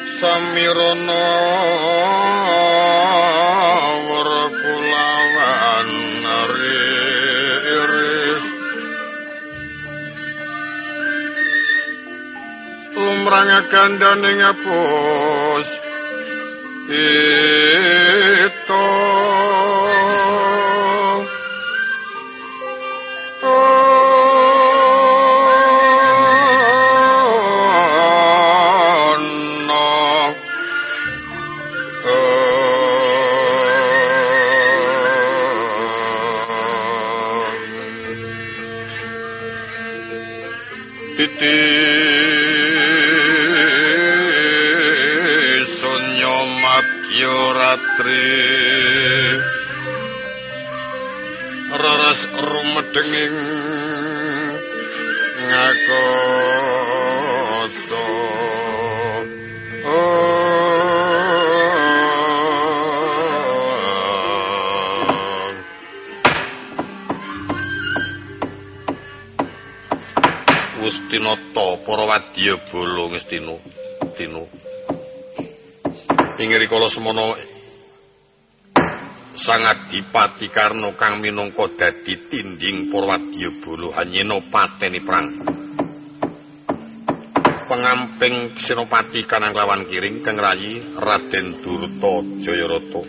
Samirana 0.08 1.20
lumrang 13.30 13.62
gandane 13.70 14.42
ngapus 14.42 15.68
bala 73.10 73.18
ngestina 73.18 73.54
tino 74.14 74.46
ing 76.38 76.50
rikala 76.54 76.86
semana 76.86 77.34
Sang 79.34 79.64
Adipati 79.64 80.52
Karna 80.52 80.92
kang 80.94 81.18
minangka 81.18 81.64
dadi 81.72 82.12
tinding 82.28 82.92
Purwadya 82.92 83.48
Bala 83.64 84.04
anyena 84.04 84.36
pateni 84.36 85.00
perang. 85.00 85.32
Pengamping 87.64 88.52
Senopati 88.60 89.24
kanang 89.24 89.56
lawan 89.56 89.88
kiring 89.88 90.20
kang 90.20 90.36
rayi 90.36 90.76
Raden 90.92 91.56
Durta 91.64 92.20
Jayarata. 92.36 93.02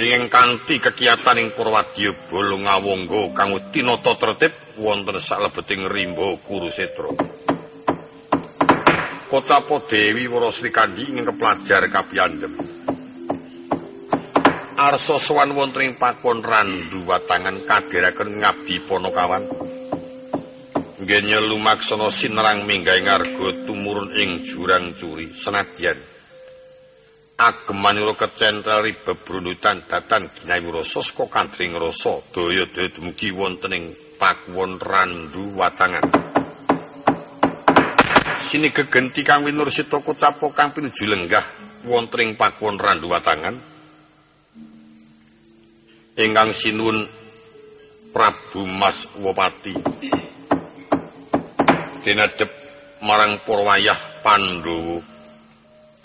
Ing 0.00 0.32
kanthi 0.32 0.80
kekiatan 0.80 1.44
ing 1.44 1.52
Purwadya 1.52 2.16
Bala 2.32 2.56
ngawongga 2.56 3.36
kang 3.36 3.52
tinata 3.68 4.16
tertib 4.16 4.80
wonten 4.80 5.20
salebeting 5.20 5.84
rimba 5.92 6.40
Kurusetra. 6.40 7.35
Kocapa 9.36 9.84
Dewi 9.84 10.24
Warasri 10.32 10.72
Kandi 10.72 11.12
ing 11.12 11.28
kepelajar 11.28 11.84
kapiyandhem. 11.92 12.56
arsa 14.80 15.20
sowan 15.20 15.52
wonten 15.52 15.84
ing 15.84 16.00
pakon 16.00 16.40
randu 16.40 17.04
watangan 17.04 17.60
kadhiraken 17.68 18.40
ngabdi 18.40 18.80
ponokawan 18.88 19.44
nggenya 21.04 21.44
lumaksana 21.44 22.08
sinerang 22.08 22.64
minggaing 22.64 23.12
arga 23.12 23.52
tumurun 23.68 24.08
ing 24.16 24.40
jurang 24.40 24.96
curi 24.96 25.28
senadyan. 25.28 26.00
Agemanira 27.36 28.16
kecentrel 28.16 28.88
ribe 28.88 29.20
brundutan 29.20 29.84
datan 29.84 30.32
ginayu 30.32 30.72
rasa 30.72 31.04
saka 31.04 31.28
kandring 31.28 31.76
rasa 31.76 32.24
daya 32.32 32.64
daya 32.72 32.88
dumugi 32.88 33.36
wonten 33.36 33.76
ing 33.76 33.84
pakuwon 34.16 34.80
randu 34.80 35.60
watangan 35.60 36.25
sini 38.36 38.68
gegenti 38.68 39.24
kang 39.24 39.48
winursita 39.48 40.00
kocapo 40.04 40.52
kang 40.52 40.72
pinuju 40.72 41.04
lenggah 41.08 41.44
wonten 41.88 42.20
ing 42.22 42.30
pakuwon 42.36 42.76
randu 42.76 43.08
watangan. 43.08 43.56
Ingkang 46.16 46.50
sinuwun 46.56 47.04
Prabu 48.12 48.64
Mas 48.64 49.12
Wopati. 49.20 49.76
Dinadep 52.00 52.50
marang 53.04 53.36
Purwayah 53.44 54.24
Pandhawa. 54.24 55.04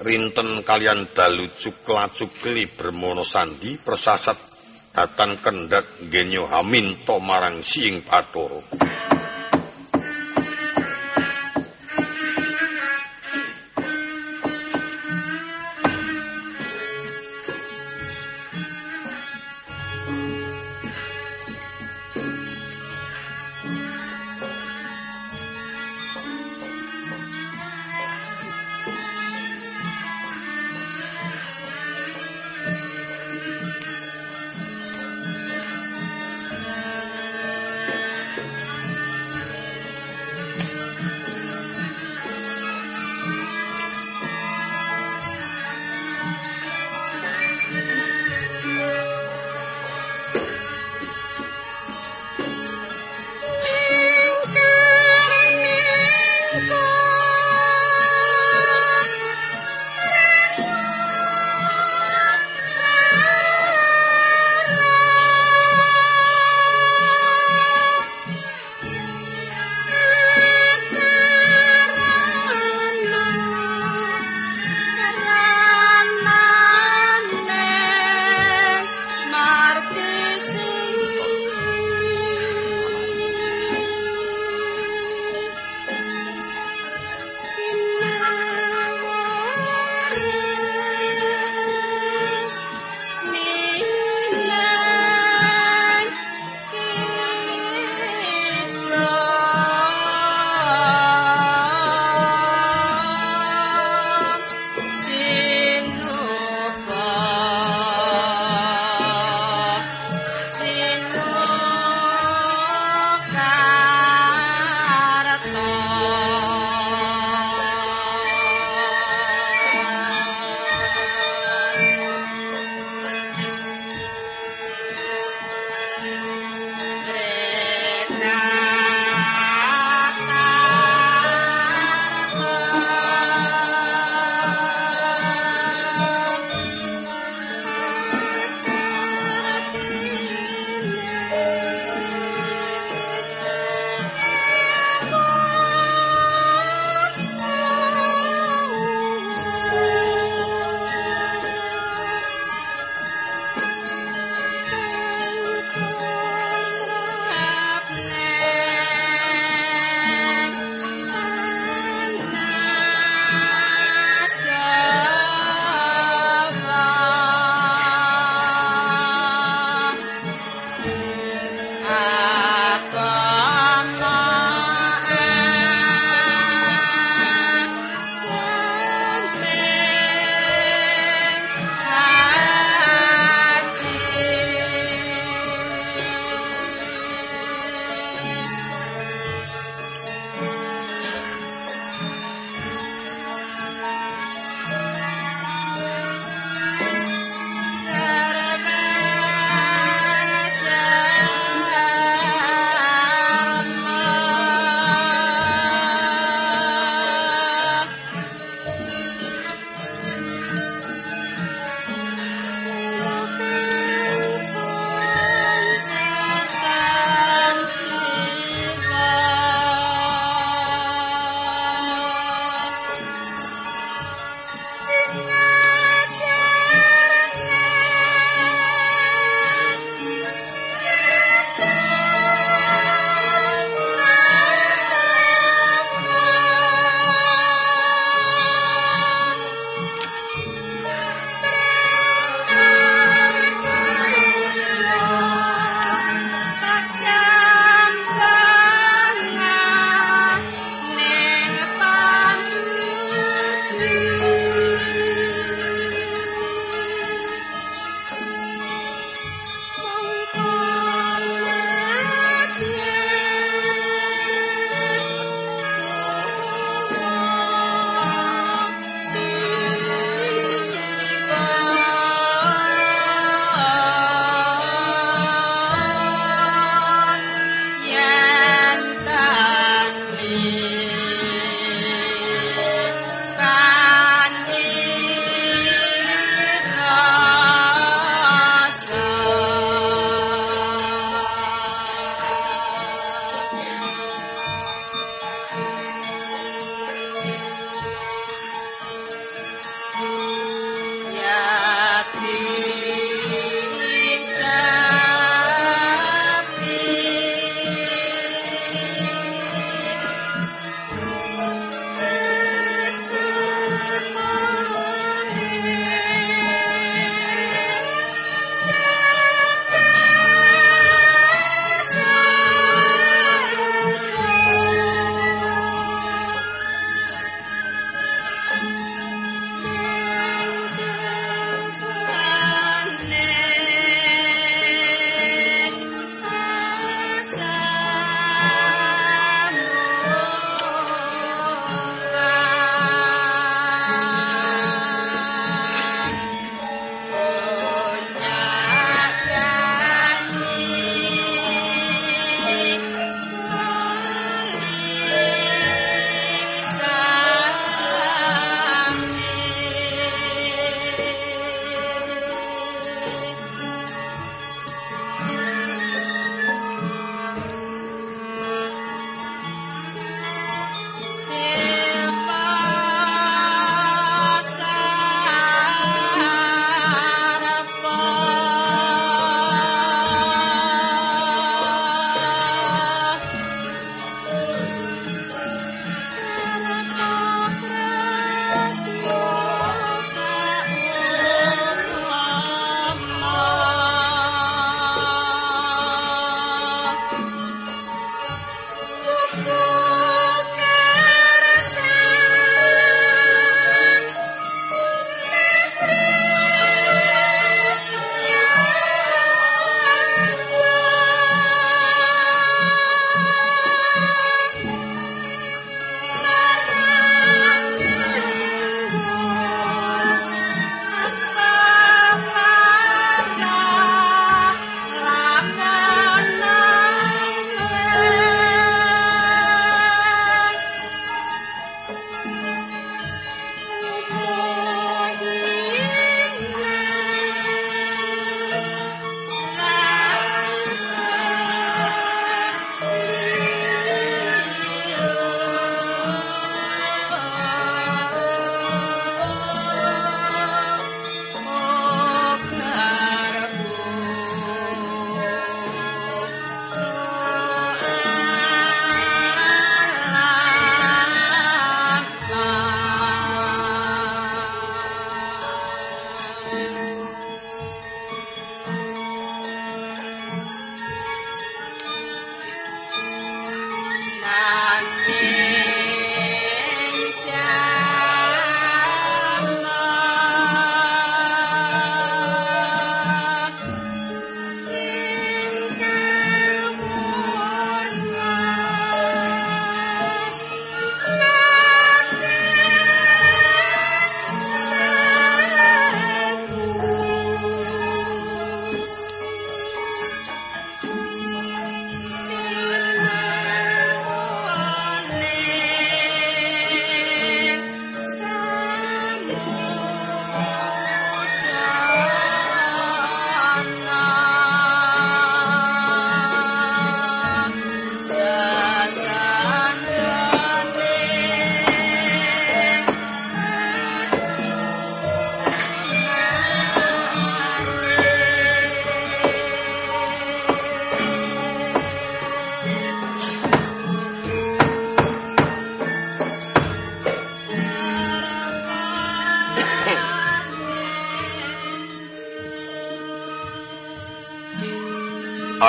Rinten 0.01 0.65
kalian 0.65 1.13
dalu 1.13 1.45
cukla 1.55 2.09
cukli 2.09 2.65
bermono 2.65 3.21
sandi 3.21 3.77
persasat 3.77 4.37
datan 4.91 5.37
kendat 5.39 6.09
genyo 6.09 6.49
haminto 6.49 7.21
marang 7.21 7.61
siing 7.61 8.01
patoro 8.03 8.65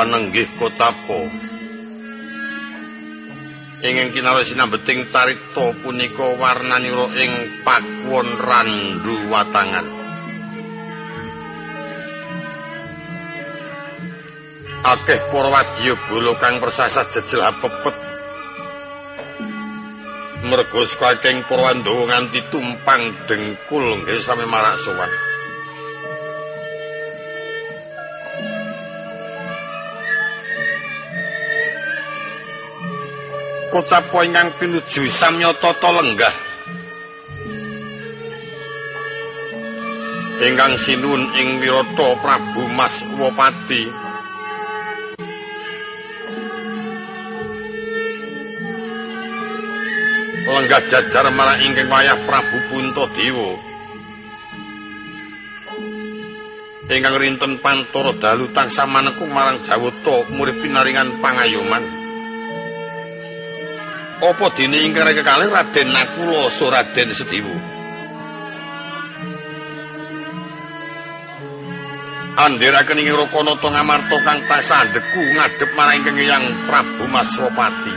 anenggih 0.03 0.51
kotapo 0.59 1.31
ingin 3.87 4.11
kinaro 4.11 4.43
sinambeting 4.43 5.07
carita 5.15 5.71
punika 5.83 6.27
warnanira 6.43 7.07
ing 7.19 7.31
pakuwon 7.63 8.29
randu 8.39 9.15
watangan. 9.31 9.87
Akeh 14.83 15.21
para 15.31 15.51
wadya 15.55 15.95
bolo 16.11 16.35
kang 16.43 16.59
persasat 16.59 17.07
jejel 17.15 17.47
pepet 17.63 17.97
mergo 20.51 20.83
saking 20.83 21.47
para 21.47 21.71
nganti 21.79 22.43
tumpang 22.51 23.03
dengkul 23.31 24.03
nggih 24.03 24.19
sami 24.19 24.43
marak 24.51 24.75
sowan 24.83 25.32
kocap 33.73 34.13
ingkang 34.21 34.53
pinuju 34.61 35.09
samyata 35.09 35.73
lenggah. 35.81 36.35
Ingkang 40.45 40.77
sinun 40.77 41.23
ing 41.41 41.57
wirata 41.57 42.09
Prabu 42.21 42.69
Mas 42.69 43.01
Wopati. 43.17 43.89
Lenggah 50.53 50.83
jajar 50.85 51.27
marang 51.33 51.65
ingkang 51.65 51.89
wayah 51.89 52.19
Prabu 52.29 52.59
Puntadewa 52.69 53.73
ingkang 56.93 57.17
rinten 57.17 57.57
pantoro 57.57 58.13
dalu 58.21 58.53
tansah 58.53 58.85
manekung 58.85 59.33
marang 59.33 59.65
Jawata 59.65 60.29
murid 60.29 60.61
pinaringan 60.61 61.25
pangayoman 61.25 62.02
apa 64.23 64.47
dene 64.55 64.79
ingkang 64.87 65.11
kekalih 65.11 65.51
Raden 65.51 65.89
Nakula 65.91 66.47
Suraden 66.47 67.11
Sediwu? 67.11 67.51
Andheraken 72.39 73.03
ing 73.03 73.11
Rakanata 73.13 73.69
Ngamarta 73.69 74.17
kang 74.23 74.41
tasah 74.47 74.87
ndeku 74.89 75.23
ngadhep 75.37 75.71
marang 75.75 76.07
Hyang 76.15 76.45
Prabu 76.71 77.05
Maswapati 77.11 77.95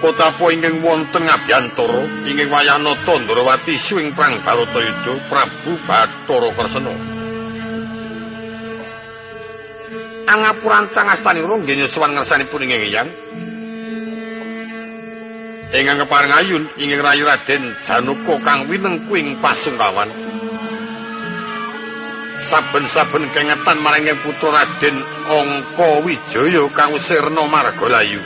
Kota 0.00 0.28
po 0.40 0.48
ingkang 0.48 0.80
wonten 0.80 1.28
ngabyantara 1.28 2.02
ingkang 2.24 2.50
wayah 2.50 2.80
nata 2.80 3.14
Ndrawati 3.20 3.76
swing 3.76 4.16
prang 4.16 4.40
Baratayuda 4.40 5.12
Prabu 5.28 5.76
Bathara 5.84 6.50
Kresna 6.56 7.15
Angapuran 10.26 10.90
cangastanira 10.90 11.54
nggih 11.54 11.76
nyuwun 11.78 12.10
ngersanipun 12.18 12.66
ing 12.66 12.74
Hyang 12.74 13.10
ingkang 15.74 15.98
kepareng 16.02 16.32
ayun 16.32 16.64
ingkang 16.78 17.02
rayi 17.04 17.22
Raden 17.26 17.62
Januka 17.82 18.34
kang 18.46 18.70
winengku 18.70 19.12
ing 19.18 19.36
pasungkawan. 19.42 20.08
Saben-saben 22.36 23.24
kengetan 23.32 23.80
maring 23.80 24.12
putra 24.20 24.62
Raden 24.62 24.96
Angka 25.26 25.90
Wijaya 26.04 26.64
kang 26.76 26.96
sirna 27.00 27.44
margalayu. 27.48 28.20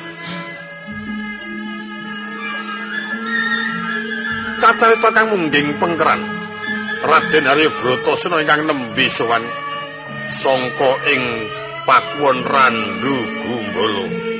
Kacarita 4.61 5.09
kang 5.16 5.26
mungging 5.32 5.72
pengkeran 5.80 6.20
Raden 7.01 7.44
Arya 7.48 7.70
Bratasena 7.80 8.44
ingkang 8.44 8.68
nembe 8.68 9.07
sowan 9.09 9.40
sangka 10.28 10.92
ing 11.11 11.22
pakuwon 11.86 12.38
Randu 12.44 13.16
Gumbala 13.44 14.30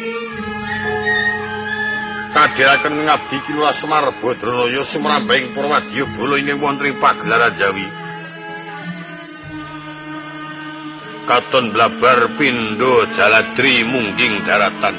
kadhiraken 2.41 2.95
ngabdi 3.05 3.38
kula 3.45 3.70
Semar 3.74 4.07
Badranaya 4.22 4.80
sumrambing 4.80 5.53
Purwadya 5.53 6.05
Bala 6.16 6.36
ing 6.41 6.57
wonten 6.57 6.97
pagelaran 6.97 7.53
Jawi. 7.59 7.86
Katon 11.28 11.70
blabar 11.70 12.32
pindo 12.41 13.07
jaladri 13.14 13.84
mungging 13.86 14.41
daratan. 14.43 14.97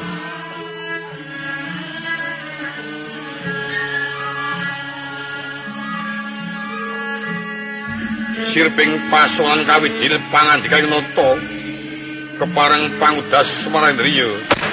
Sirping 8.51 8.91
pasolan 9.09 9.63
kawijil 9.63 10.19
pangandikaing 10.29 10.87
nata 10.91 11.29
kepareng 12.41 12.97
pangudas 12.97 13.45
Semarandriya. 13.61 14.25
risang 14.33 14.70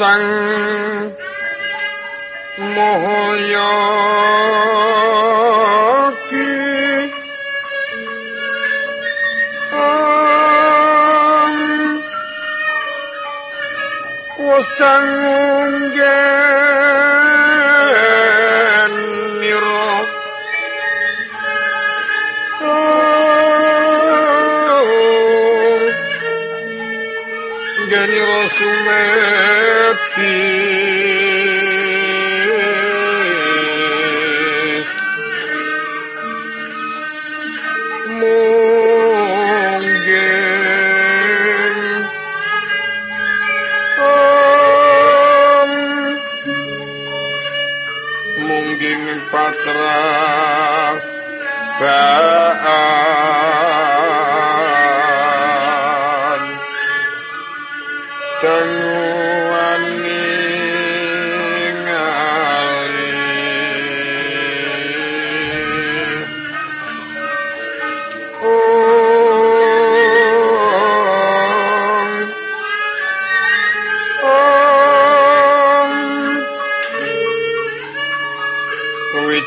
mohaya 0.00 1.10
ki 2.58 4.09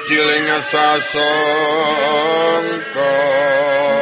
sasangka 0.08 1.24
saangking 2.94 3.93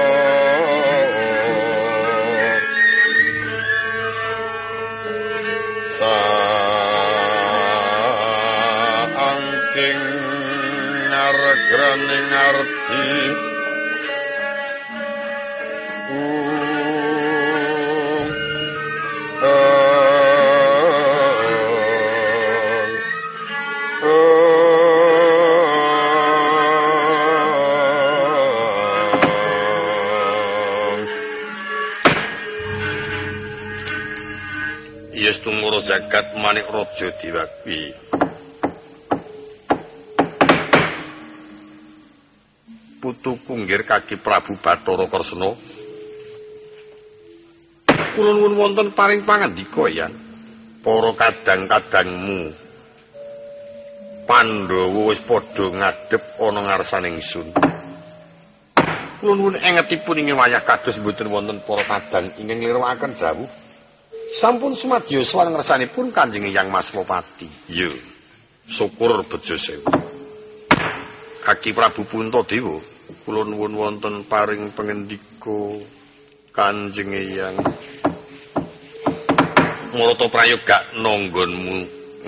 jagat 35.92 36.40
manik 36.40 36.72
rojo 36.72 37.12
diwakwi. 37.20 37.92
Putu 43.04 43.36
kunggir 43.44 43.84
kaki 43.84 44.16
Prabu 44.16 44.56
Batara 44.56 45.04
Kresna. 45.12 45.52
Kula 48.16 48.32
nuwun 48.32 48.56
wonten 48.56 48.96
paring 48.96 49.28
pangandika 49.28 49.92
yan. 49.92 50.16
Para 50.80 51.12
kadang-kadangmu 51.12 52.56
Pandhawa 54.32 55.12
wis 55.12 55.20
padha 55.28 55.76
ngadhep 55.76 56.24
ana 56.40 56.72
ngarsaning 56.72 57.20
ingsun. 57.20 57.52
Kula 59.20 59.34
nuwun 59.36 59.60
engetipun 59.60 60.24
ing 60.24 60.40
wayah 60.40 60.64
kados 60.64 61.04
mboten 61.04 61.28
wonten 61.28 61.60
para 61.68 61.84
kadang 61.84 62.32
ingkang 62.40 62.64
ngliruaken 62.64 63.12
dawuh. 63.20 63.61
Sampun 64.32 64.72
sumadyo 64.72 65.28
sowan 65.28 65.52
ngersanipun 65.52 66.16
Kanjeng 66.16 66.48
Yang 66.48 66.72
Mas 66.72 66.96
Lopati. 66.96 67.52
Yo. 67.68 67.92
Syukur 68.64 69.28
bejo 69.28 69.60
sewu. 69.60 69.84
Kaki 71.44 71.76
Prabu 71.76 72.08
Puntadewa, 72.08 72.80
kula 73.28 73.44
nuwun 73.44 73.76
wonten 73.76 74.24
paring 74.24 74.72
pangendika 74.72 75.84
Kanjeng 76.56 77.12
Yang 77.12 77.60
Marata 79.92 80.32
prayoga 80.32 80.80
nanggonmu 81.04 81.78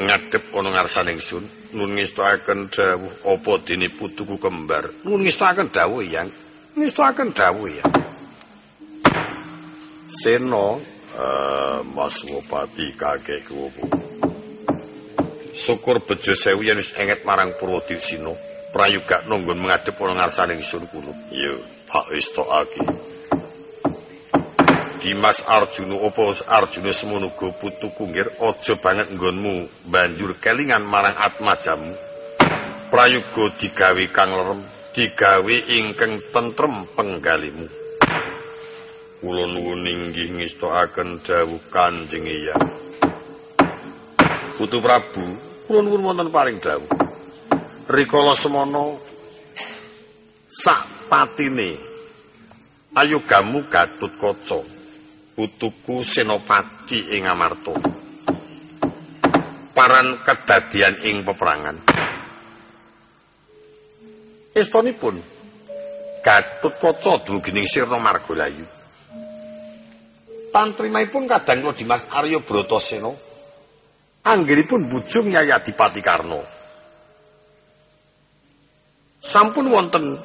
ngadhep 0.04 0.52
ana 0.60 0.76
ngarsaning 0.76 1.24
sun. 1.24 1.48
Nun 1.72 1.96
ngestakaken 1.96 2.68
dawuh 2.68 3.32
apa 3.32 3.52
dene 3.64 3.88
putuku 3.88 4.36
kembar. 4.36 5.08
Nun 5.08 5.24
ngestakaken 5.24 5.72
dawuh 5.72 6.04
Yang. 6.04 6.28
Ngestakaken 6.76 7.32
dawuh 7.32 7.72
ya. 7.72 7.86
Seno 10.12 10.93
uh, 11.18 11.80
Mas 11.96 12.24
Wopati 12.26 12.94
kakek 12.98 13.46
kuwopo. 13.48 13.86
Syukur 15.54 16.02
bejo 16.02 16.34
sewu 16.34 16.66
yen 16.66 16.78
wis 16.82 16.98
enget 16.98 17.22
marang 17.26 17.54
Purwodisina. 17.60 18.34
Prayoga 18.74 19.22
nunggun 19.30 19.62
mengadep 19.62 19.94
ana 20.02 20.26
ngarsaning 20.26 20.66
sun 20.66 20.82
kulo. 20.90 21.14
Yo, 21.30 21.54
Pak 21.86 22.10
Istokake. 22.10 22.82
Dimas 25.04 25.44
Arjuna 25.46 26.00
apa 26.00 26.32
Arjuna 26.48 26.90
semono 26.96 27.30
go 27.36 27.52
putu 27.54 27.92
kunggir 27.94 28.24
aja 28.40 28.74
banget 28.80 29.12
nggonmu 29.12 29.86
banjur 29.92 30.34
kelingan 30.40 30.88
marang 30.88 31.14
atmajamu. 31.20 31.92
Prayoga 32.90 33.46
digawe 33.60 34.06
kang 34.10 34.32
lerem, 34.32 34.62
digawe 34.96 35.56
ingkang 35.70 36.18
tentrem 36.32 36.88
penggalimu. 36.98 37.83
Kula 39.24 39.48
nuwun 39.48 39.88
inggih 39.88 40.36
ngestokaken 40.36 41.24
dawuh 41.24 41.64
Kanjeng 41.72 42.28
Hyang. 42.28 42.60
Putu 44.60 44.84
Prabu, 44.84 45.24
kula 45.64 45.80
nuwun 45.80 46.04
wonten 46.04 46.28
paring 46.28 46.60
dawuh. 46.60 46.92
Rikala 47.88 48.36
semana 48.36 49.00
sak 50.52 51.08
patine 51.08 51.72
ayo 53.00 53.24
gamu 53.24 53.64
Gatut 53.72 54.12
Kaca. 54.20 54.60
Putuku 55.40 56.04
Senopati 56.04 57.16
ing 57.16 57.24
Amarta. 57.24 57.80
Paran 59.72 60.20
kedadian 60.20 61.00
ing 61.08 61.24
peperangan. 61.24 61.80
Estonipun 64.52 65.16
Gatut 66.20 66.76
Kaca 66.76 67.24
dumugi 67.24 67.56
Sirna 67.64 67.96
Margolayu. 68.04 68.83
Tantrimaipun 70.54 71.26
kadang 71.26 71.66
kula 71.66 71.74
Dimas 71.74 72.06
Arya 72.14 72.38
Bratasena. 72.38 73.10
Anggenipun 74.24 74.88
bujung 74.88 75.34
Yaya 75.34 75.60
Dipati 75.60 76.00
Karno 76.00 76.54
sampun 79.24 79.72
wonten. 79.72 80.20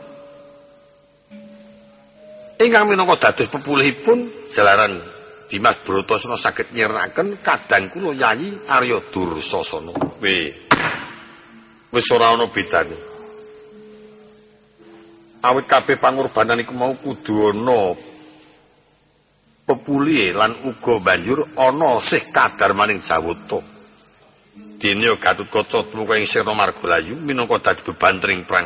Ingkang 2.59 2.91
minangka 2.91 3.31
dados 3.31 3.47
pepulihipun 3.55 4.51
jalaran 4.51 4.99
Dimas 5.47 5.79
Bratasena 5.87 6.35
saged 6.35 6.75
nyeraken 6.75 7.39
kadang 7.39 7.87
kula 7.95 8.11
Yayi 8.13 8.51
Arya 8.67 8.99
Dursasana. 9.15 9.95
We 10.19 10.51
wis 11.95 12.11
ora 12.11 12.35
ana 12.35 12.51
bedane. 12.51 12.99
Awit 15.39 15.71
kabeh 15.71 16.03
pangorbanan 16.03 16.59
iku 16.59 16.75
mau 16.75 16.91
kudu 16.99 17.55
ana 17.55 17.95
pepulie 19.69 20.33
lan 20.33 20.57
uga 20.65 20.97
banjur 20.97 21.45
ana 21.61 22.01
sih 22.01 22.25
kadar 22.33 22.73
maning 22.73 23.05
jawata. 23.05 23.61
Dene 24.81 25.13
Gatut 25.21 25.53
Kaca 25.53 25.85
tumuka 25.85 26.17
ing 26.17 26.25
Sirna 26.25 26.57
Margalayu 26.57 27.21
minangka 27.21 27.61
dadi 27.61 27.83
bebantring 27.93 28.49
perang. 28.49 28.65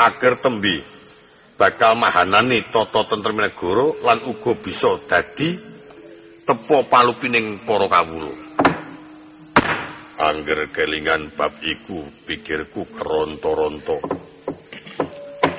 Agar 0.00 0.40
tembi 0.40 0.80
bakal 1.60 1.98
mahanani 2.00 2.64
tata 2.72 3.04
tentrem 3.04 3.44
negara 3.44 3.86
lan 4.06 4.24
uga 4.24 4.52
bisa 4.56 4.96
dadi 5.04 5.52
tepo 6.46 6.86
palupining 6.88 7.60
para 7.66 7.90
kawula. 7.90 8.32
Angger 10.16 10.72
kelingan 10.72 11.28
bab 11.36 11.52
iku 11.60 12.00
pikirku 12.24 12.88
keronto-ronto. 12.88 14.00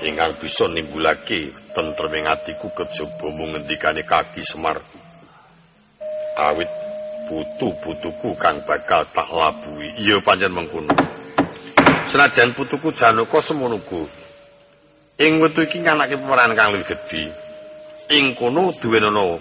Ingkang 0.02 0.34
bisa 0.42 0.66
nimbulake 0.72 1.67
tentreming 1.78 2.26
atiku 2.26 2.74
kejaba 2.74 3.30
mung 3.30 3.54
ngendikane 3.54 4.02
kaki 4.02 4.42
Semar. 4.42 4.82
awit 6.38 6.70
putu-putuku 7.30 8.34
kang 8.42 8.58
bakal 8.66 9.06
tak 9.14 9.30
labui. 9.30 9.94
Iya 10.02 10.18
pancen 10.26 10.54
mengkono. 10.54 10.94
Senajan 12.10 12.58
putuku 12.58 12.90
Janaka 12.94 13.38
semono 13.42 13.78
ing 15.18 15.42
wektu 15.42 15.66
iki 15.66 15.82
nganake 15.82 16.18
pemeran 16.18 16.58
kang 16.58 16.74
luwih 16.74 16.86
gedhi. 16.86 17.30
Ing 18.18 18.34
kono 18.34 18.74
duwenono 18.78 19.38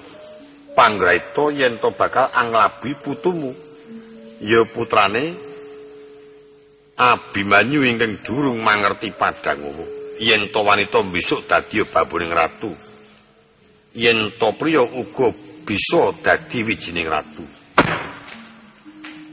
panggraita 0.77 1.53
yen 1.57 1.81
to 1.81 1.89
bakal 1.97 2.29
anglabi 2.37 2.93
putumu. 3.01 3.53
Ya 4.45 4.61
putrane 4.69 5.33
Abimanyu 6.97 7.85
ingkang 7.85 8.25
durung 8.25 8.65
mangerti 8.65 9.13
padang 9.13 9.61
yen 10.19 10.49
to 10.49 10.65
wanita 10.65 11.05
besok 11.05 11.45
dadi 11.45 11.85
babuning 11.85 12.33
ratu. 12.33 12.73
Yen 13.97 14.33
to 14.37 14.53
priya 14.57 14.85
uga 14.85 15.33
bisa 15.65 16.13
dadi 16.25 16.65
wijining 16.65 17.09
ratu. 17.09 17.45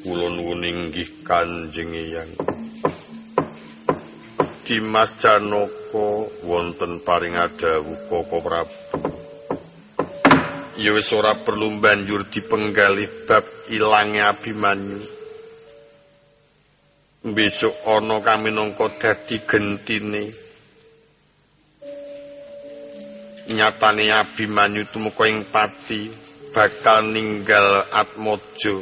Kula 0.03 0.27
nuwun 0.27 0.67
inggih 0.67 1.23
kanjeng 1.23 1.95
eyang 1.95 2.27
Dimas 4.63 5.15
Janaka 5.19 6.07
wonten 6.43 7.03
paring 7.03 7.39
adawu 7.39 7.95
Koko 8.11 8.39
Prabu. 8.43 8.75
Ya 10.79 10.91
wis 10.91 11.11
ora 11.15 11.35
perlu 11.35 11.79
banjur 11.79 12.27
dipenggali 12.27 13.07
bab 13.27 13.43
ilange 13.71 14.23
Abimanyu. 14.23 14.99
Besok 17.23 17.75
ana 17.87 18.19
kami 18.19 18.51
nangka 18.51 18.91
dadi 18.99 19.39
gentine 19.43 20.42
nyatane 23.51 24.07
Abimanyu 24.13 24.87
tumeka 24.87 25.27
ing 25.27 25.43
pati 25.43 26.07
bakal 26.55 27.03
ninggal 27.11 27.83
Atmaja 27.91 28.75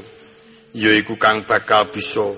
yaiku 0.78 1.18
kang 1.18 1.42
bakal 1.48 1.90
bisa 1.90 2.36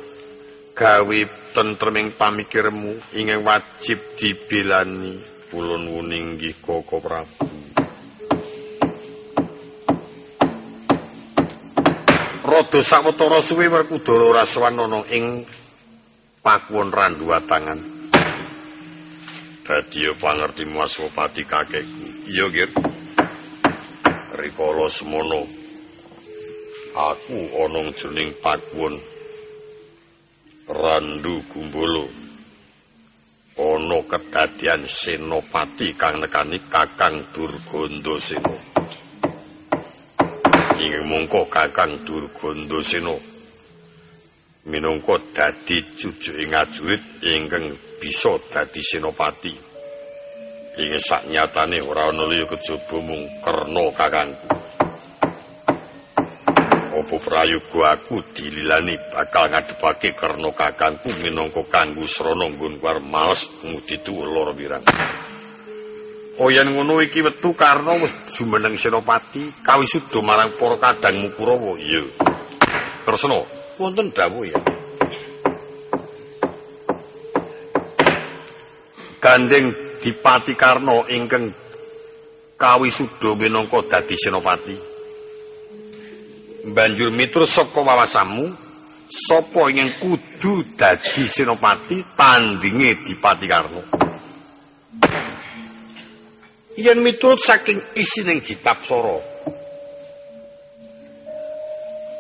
gawe 0.74 1.20
tentreming 1.54 2.10
pamikirmu 2.16 2.94
ingkang 3.14 3.44
wajib 3.46 4.00
dibelani. 4.18 5.36
Ulun 5.54 5.86
wuning 5.86 6.34
nggih 6.34 6.58
Koko 6.66 6.98
Prabu. 6.98 7.46
Rada 12.42 12.82
sawetara 12.82 13.38
suwe 13.38 13.70
Werkudara 13.70 14.50
sowan 14.50 14.82
ing 15.14 15.46
pakuwon 16.42 16.90
randu 16.90 17.30
tangan 17.46 17.78
Dadi 19.64 20.12
pangerti 20.20 20.68
Maswapati 20.68 21.48
kakekku 21.48 22.03
Iya, 22.24 22.48
Gir. 22.48 22.72
Rikala 24.40 24.88
semono 24.88 25.44
aku 26.96 27.40
ana 27.68 27.84
jroning 27.92 28.32
pakuwon 28.40 28.96
Randu 30.72 31.44
Gumbolo. 31.52 32.08
Ana 33.60 34.00
kedadian 34.08 34.88
senopati 34.88 35.92
kang 36.00 36.24
nekani 36.24 36.64
Kakang 36.72 37.28
Durganda 37.36 38.16
Sena. 38.16 38.56
Ing 40.80 41.04
mongko 41.04 41.52
Kakang 41.52 42.08
Durganda 42.08 42.80
Sena 42.80 43.16
minangka 44.64 45.20
dadi 45.36 45.84
cucuke 46.00 46.48
ngajurit 46.48 47.04
ingkang 47.20 47.68
bisa 48.00 48.40
dadi 48.48 48.80
senopati. 48.80 49.73
Ing 50.74 50.98
saknyatane 50.98 51.86
ora 51.86 52.10
ana 52.10 52.26
liya 52.26 52.50
kejaba 52.50 52.98
mung 52.98 53.22
kerna 53.46 53.84
kakangku 53.94 54.50
opo 56.98 57.16
prayoga 57.22 57.94
aku 57.94 58.26
dililani 58.34 58.98
bakal 59.14 59.54
ngadepake 59.54 60.18
kerna 60.18 60.50
kakangku 60.50 61.14
minangka 61.22 61.62
kanggo 61.70 62.10
srana 62.10 62.50
nggon 62.50 62.82
war 62.82 62.98
males 62.98 63.46
ngudi 63.62 64.02
tuwa 64.02 64.26
lara 64.26 64.54
wirang 64.58 64.86
Oyan 66.42 66.74
ngono 66.74 66.98
iki 67.06 67.22
wetu 67.22 67.54
karna 67.54 67.94
wis 68.02 68.10
jumeneng 68.34 68.74
senopati 68.74 69.54
kawisuda 69.62 70.18
marang 70.26 70.50
para 70.58 70.82
kadangmu 70.82 71.30
Kurawa. 71.38 71.78
Iya. 71.78 72.02
Kresna 73.06 73.38
wonten 73.78 74.10
dawuh 74.10 74.42
ya. 74.42 74.58
Gandeng 79.22 79.83
Dipati 80.04 80.52
Karno 80.60 81.08
ingkang 81.08 81.48
kawisuda 82.60 83.40
minangka 83.40 83.80
dadi 83.88 84.20
senopati. 84.20 84.76
Banjur 86.76 87.08
miturut 87.16 87.48
saka 87.48 87.80
wawasamu, 87.80 88.52
sapa 89.08 89.72
ingkang 89.72 89.96
kudu 90.04 90.76
dadi 90.76 91.24
senopati 91.24 92.04
tandinge 92.20 93.00
Dipati 93.08 93.48
Karno. 93.48 93.82
Yen 96.76 97.00
miturut 97.00 97.40
saking 97.40 97.80
isining 97.96 98.44
Jitapsara, 98.44 99.18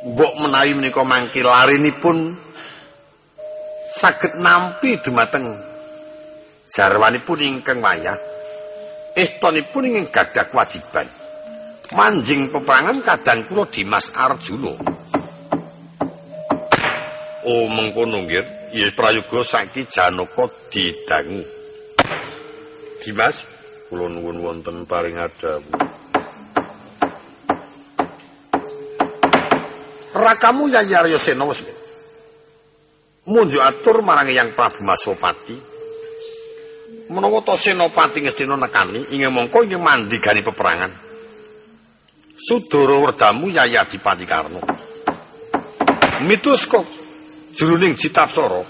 mbok 0.07 0.33
menawi 0.39 0.71
menika 0.71 1.03
mangke 1.03 1.43
larinipun 1.43 2.31
saged 3.91 4.39
nampi 4.39 5.03
dumateng 5.03 5.72
jarwanipun 6.73 7.37
ingkang 7.37 7.85
wayah 7.85 8.17
estonipun 9.13 9.93
ingkang 9.93 10.09
gadah 10.09 10.49
kewajiban. 10.49 11.05
Manjing 11.93 12.49
peperangan 12.49 13.05
kadang 13.05 13.45
kula 13.45 13.69
Dimas 13.69 14.09
Arjuna. 14.17 14.73
Oh 17.45 17.69
mengkono 17.69 18.25
nggih 18.25 18.73
ya 18.73 18.89
prayoga 18.97 19.45
saiki 19.45 19.85
Janaka 19.85 20.49
didangu. 20.73 21.45
Dimas 23.05 23.45
kula 23.93 24.09
nuwun 24.09 24.41
wonten 24.41 24.89
paring 24.89 25.21
adawu 25.21 25.69
Rakamu 30.17 30.71
Yayarya 30.73 31.19
Sena 31.21 31.45
wis 31.45 31.67
munjuk 33.29 33.61
atur 33.61 34.01
marang 34.01 34.31
Yang 34.31 34.55
Prabu 34.55 34.81
Masopati 34.87 35.72
menawa 37.13 37.45
to 37.45 37.53
senopati 37.53 38.25
ngestina 38.25 38.57
nekani 38.57 39.13
ing 39.13 39.29
mongko 39.29 39.61
ing 39.63 39.77
mandigani 39.77 40.41
peperangan. 40.41 40.91
Sudara 42.33 42.97
werdamu 42.97 43.53
Yaya 43.53 43.85
Dipati 43.85 44.25
Karno. 44.25 44.59
Mitus 46.25 46.65
kok 46.65 46.83
jroning 47.53 47.93
Citapsara 47.93 48.65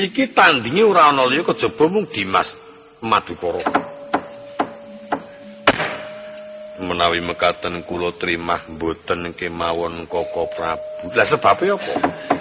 iki 0.00 0.32
tandingi 0.32 0.82
ora 0.82 1.12
ana 1.12 1.28
liya 1.28 1.44
kejaba 1.44 1.84
mung 1.92 2.08
Dimas 2.08 2.56
Madukara. 3.04 3.60
Menawi 6.80 7.20
mekaten 7.20 7.84
kula 7.84 8.16
trimah 8.16 8.64
mboten 8.72 9.36
kemawon 9.36 10.08
Koko 10.08 10.48
Prabu. 10.56 11.14
Lah 11.14 11.28
sebabe 11.28 11.70
apa 11.70 12.31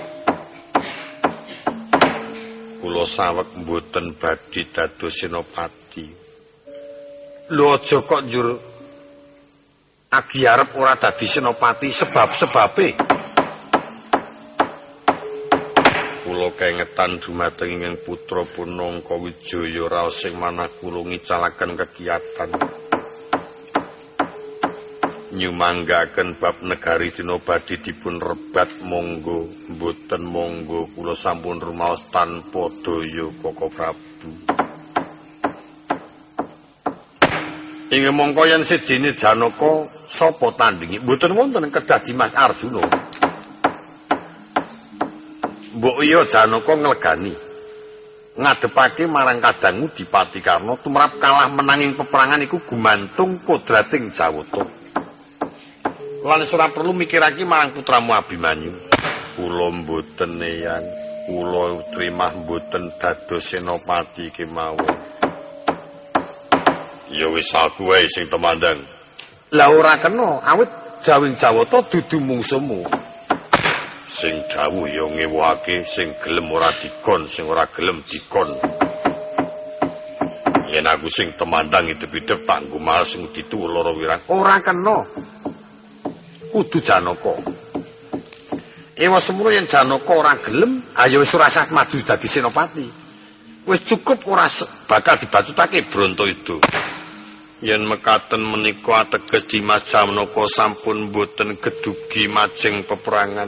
kula 2.81 3.05
sawek 3.05 3.61
mboten 3.61 4.17
badhe 4.17 4.65
dados 4.73 5.13
senopati. 5.21 6.05
Lho 7.53 7.65
aja 7.77 8.01
kok 8.01 8.21
njur 8.25 8.47
agi 10.17 10.41
arep 10.49 10.73
ora 10.81 10.97
dadi 10.97 11.29
senopati 11.29 11.93
sebab-sebabe. 11.93 12.87
Kula 16.25 16.49
kengetan 16.57 17.21
dumateng 17.21 17.85
ing 17.85 17.95
putra 18.01 18.41
Punangka 18.49 19.13
Wijaya 19.13 19.85
raos 19.85 20.25
sing 20.25 20.33
manah 20.41 20.65
kula 20.81 21.05
ngicalaken 21.05 21.77
kegiatan. 21.77 22.80
Nyumanggaken 25.41 26.37
bab 26.37 26.61
negari 26.61 27.09
dina 27.09 27.33
badhe 27.41 27.81
dipun 27.81 28.21
rebat 28.21 28.69
monggo 28.85 29.49
mboten 29.73 30.21
monggo 30.21 30.85
kula 30.93 31.17
sampun 31.17 31.57
rumaos 31.57 32.05
tanpa 32.13 32.69
daya 32.85 33.25
Koko 33.41 33.65
Prabu. 33.73 34.29
Ing 37.89 38.01
mongko 38.13 38.41
yen 38.45 38.61
sejene 38.61 39.17
Janaka 39.17 39.89
sapa 40.05 40.53
tandingi? 40.53 41.01
Mboten 41.01 41.33
wonten 41.33 41.73
kedah 41.73 41.99
Dimas 42.05 42.37
Arjuna. 42.37 42.85
Mbok 45.73 45.97
iya 46.05 46.21
Janaka 46.29 46.73
nglegani. 46.77 47.33
Ngadepake 48.37 49.09
marang 49.09 49.41
kadangmu 49.41 49.89
Dipati 49.91 50.39
Karna 50.39 50.77
tumrap 50.79 51.17
kalah 51.17 51.49
menanging 51.51 51.97
peperangan 51.97 52.45
iku 52.45 52.63
gumantung 52.63 53.41
kodrating 53.43 54.07
Jawata 54.07 54.80
lan 56.21 56.45
ora 56.45 56.69
perlu 56.69 56.93
mikirake 56.93 57.41
marang 57.45 57.73
putramu 57.73 58.13
Abimanyu. 58.13 58.69
Kula 59.33 59.73
mboten 59.73 60.37
eyang, 60.37 60.85
kula 61.25 61.81
trimah 61.95 62.33
mboten 62.45 62.93
dados 63.01 63.41
senopati 63.49 64.29
kemawon. 64.29 64.85
Ya 67.09 67.27
wis 67.33 67.49
aku 67.57 67.89
wae 67.89 68.05
sing 68.05 68.29
temandang. 68.29 68.77
Lah 69.51 69.67
ora 69.73 69.97
kena, 69.97 70.45
awit 70.45 70.69
Jawing 71.01 71.33
Jawata 71.33 71.81
dudu 71.89 72.21
mungsumu. 72.21 72.85
Sing 74.05 74.37
dawuh 74.53 74.85
ya 74.85 75.07
ngewake, 75.09 75.87
sing 75.87 76.13
gelem 76.21 76.51
ora 76.53 76.69
dikon, 76.77 77.25
sing 77.25 77.49
ora 77.49 77.65
gelem 77.65 77.99
dikon. 78.05 78.47
Yen 80.69 80.87
aku 80.87 81.09
sing 81.11 81.33
temandang 81.35 81.89
hidup-hidup 81.89 82.47
tak 82.47 82.63
ngumal 82.69 83.03
sing 83.03 83.27
ditu 83.33 83.65
loro 83.65 83.91
wirang. 83.97 84.21
Ora 84.29 84.61
kena. 84.61 85.03
Kudu 86.51 86.83
Janaka. 86.83 87.31
Ewa 88.99 89.19
semono 89.23 89.49
yen 89.49 89.65
Janaka 89.65 90.11
ora 90.11 90.35
gelem, 90.35 90.83
ayo 90.99 91.23
wis 91.23 91.31
ora 91.33 91.47
sah 91.49 91.65
maju 91.71 91.95
dadi 92.03 92.27
senopati. 92.27 92.85
Wis 93.65 93.87
cukup 93.87 94.27
ora 94.27 94.51
bakal 94.83 95.15
dibatutake 95.15 95.87
bronto 95.87 96.27
itu. 96.27 96.59
Yen 97.63 97.87
mekaten 97.87 98.43
menika 98.43 99.07
ateges 99.07 99.47
Dimas 99.47 99.87
Janaka 99.87 100.43
sampun 100.51 101.07
boten 101.07 101.55
gedugi 101.55 102.27
majeng 102.27 102.83
peperangan. 102.83 103.47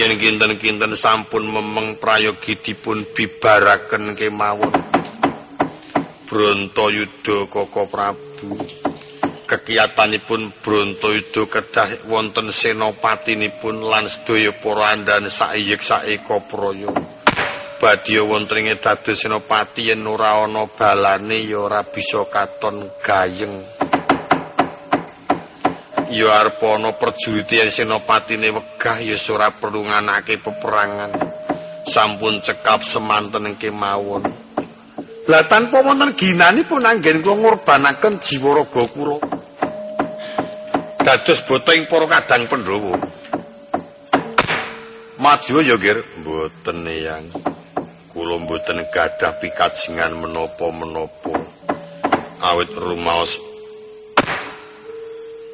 Yen 0.00 0.16
kinten-kinten 0.16 0.96
sampun 0.96 1.44
memeng 1.44 2.00
prayogi 2.00 2.56
dipun 2.56 3.04
bibaraken 3.04 4.16
kemawon. 4.16 4.72
Brontayuda 6.24 7.48
Koko 7.52 7.84
Prabu. 7.84 8.77
Kekiyatanipun 9.48 10.60
Brontayuda 10.60 11.48
kedah 11.48 12.04
wonten 12.12 12.52
senopatinipun 12.52 13.80
lan 13.80 14.04
sedaya 14.04 14.52
para 14.52 14.92
andan 14.92 15.24
saiyek 15.32 15.80
saeka 15.80 16.36
praya. 16.44 16.92
Badya 17.80 18.28
wonten 18.28 18.60
ing 18.60 18.76
dados 18.76 19.16
senopati 19.16 19.88
yen 19.88 20.04
ora 20.04 20.44
ana 20.44 20.68
balane 20.68 21.40
ya 21.48 21.64
ora 21.64 21.80
bisa 21.80 22.28
katon 22.28 22.92
gayeng. 23.00 23.56
Ya 26.12 26.28
arep 26.44 26.60
ana 26.68 26.92
perjurit 26.92 27.48
yen 27.48 27.72
senopatine 27.72 28.52
wegah 28.52 29.00
ya 29.00 29.16
ora 29.32 29.48
perlu 29.48 29.80
nganake 29.88 30.44
peperangan. 30.44 31.16
Sampun 31.88 32.44
cekap 32.44 32.84
semanten 32.84 33.56
kemawon. 33.56 34.28
Lah 35.24 35.44
tanpa 35.48 35.80
wonten 35.80 36.12
ginanipun 36.12 36.84
anggen 36.84 37.24
kula 37.24 37.36
ngorbanaken 37.40 38.20
jiwa 38.20 38.60
raga 38.60 38.84
kula. 38.92 39.37
Dados 41.08 41.40
boteng 41.48 41.88
para 41.88 42.04
kadang 42.04 42.44
Pandhawa. 42.52 43.00
Maju 45.16 45.54
ya, 45.64 45.80
Gir, 45.80 46.04
mboten 46.20 46.84
yang 46.84 47.24
kula 48.12 48.36
mboten 48.36 48.84
gadah 48.92 49.40
pikajengan 49.40 50.12
menapa-menapa. 50.20 51.32
Awit 52.52 52.76
rumaos 52.76 53.40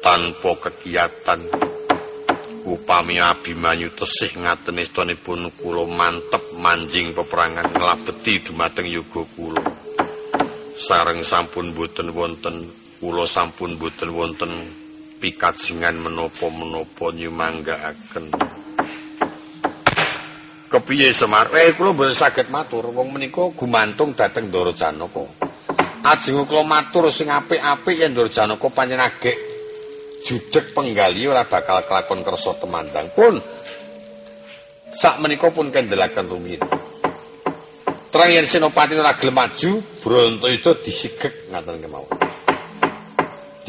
tanpa 0.03 0.59
kegiatan 0.59 1.39
upami 2.67 3.23
Abimanyu 3.23 3.95
tesih 3.95 4.35
ngaten 4.35 4.75
istunipun 4.83 5.55
kula 5.55 5.87
mantep 5.87 6.43
manjing 6.59 7.15
peperangan 7.15 7.71
nglabeti 7.71 8.43
dumateng 8.43 8.91
yoga 8.91 9.23
kula. 9.39 9.63
Sareng 10.75 11.23
sampun 11.23 11.71
boten 11.71 12.11
wonten 12.11 12.67
kula 12.99 13.23
sampun 13.23 13.79
boten 13.79 14.11
wonten 14.11 14.83
pikajengan 15.25 15.97
menapa-menapa 15.97 17.05
nyumanggaaken. 17.17 18.25
Kepiye 20.69 21.09
Semar? 21.09 21.49
Eh 21.49 21.73
kula 21.73 21.97
boten 21.97 22.13
saged 22.13 22.53
matur 22.53 22.93
wong 22.93 23.09
menika 23.09 23.49
gumantung 23.57 24.13
dhateng 24.13 24.53
Ndara 24.53 24.69
Janaka. 24.77 25.25
Ajeng 26.05 26.45
kula 26.45 26.61
matur 26.61 27.09
sing 27.09 27.33
apik-apik 27.33 28.05
yen 28.05 28.13
Ndara 28.13 28.29
Janaka 28.29 28.69
panjenengan 28.69 29.33
judek 30.29 30.77
penggali 30.77 31.25
ora 31.25 31.41
bakal 31.41 31.81
kelakon 31.89 32.21
kersa 32.21 32.57
temandang 32.61 33.09
pun 33.13 33.37
sak 34.93 35.21
menika 35.21 35.53
pun 35.53 35.69
kendelaken 35.69 36.25
rumiyin 36.25 36.65
terang 38.09 38.33
yen 38.33 38.49
senopati 38.49 38.97
ora 38.97 39.13
gelem 39.21 39.37
maju 39.37 39.71
bronto 40.01 40.49
itu 40.49 40.73
disigek 40.81 41.53
ngaten 41.53 41.77
kemawon 41.77 42.09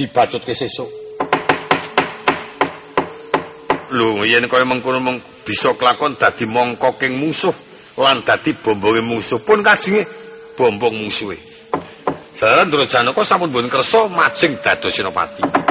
dibatutke 0.00 0.56
sesuk 0.56 1.05
lho 3.92 4.24
yen 4.26 4.48
kaya 4.48 4.64
mengkono 4.64 4.98
meng 4.98 5.18
bisa 5.46 5.74
kelakon 5.78 6.18
dadi 6.18 6.46
mongkoking 6.48 7.22
musuh 7.22 7.54
lan 8.00 8.22
dadi 8.26 8.52
bombonge 8.56 9.02
musuh. 9.04 9.38
Pun 9.42 9.62
kajenge 9.62 10.06
bombong 10.58 10.96
musuhe. 10.96 11.38
Saran 12.36 12.68
Drojana 12.68 13.16
kok 13.16 13.24
sampun 13.24 13.48
boten 13.48 13.72
kersa 13.72 14.08
majeng 14.12 14.60
dados 14.60 14.92
senopati. 14.92 15.66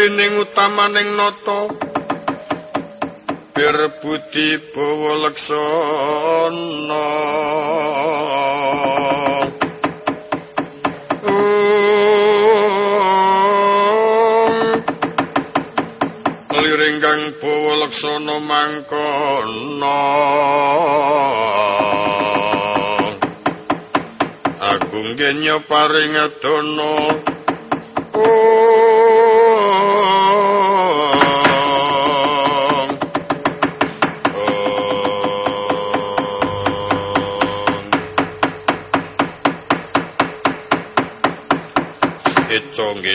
dening 0.00 0.40
utamaning 0.40 1.12
nata 1.12 1.68
bir 3.56 3.76
budi 4.02 4.58
bawa 4.74 5.12
laksana. 5.26 7.06
Liringgang 16.50 17.22
bawa 17.42 17.72
laksana 17.82 18.36
mangkana. 18.50 20.00
Agung 24.60 25.10
genya 25.18 25.56
paring 25.68 26.14
adono 26.14 26.94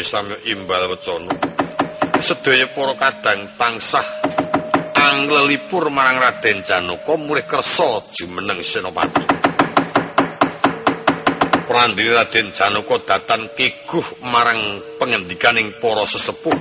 samya 0.05 0.37
imbal 0.53 0.93
wecana. 0.93 1.33
Sedaya 2.21 2.69
para 2.69 2.93
kadang 2.93 3.49
tansah 3.57 4.05
anglelipur 4.93 5.89
marang 5.89 6.21
Raden 6.21 6.61
Janaka 6.61 7.13
murih 7.17 7.45
kersa 7.45 8.01
jumeneng 8.13 8.61
senopati 8.61 9.25
Prandini 11.65 12.13
Raden 12.13 12.53
Janaka 12.53 12.95
datan 13.03 13.49
keguh 13.57 14.21
marang 14.29 14.79
pengendikaning 15.01 15.73
para 15.81 16.05
sesepuh. 16.05 16.53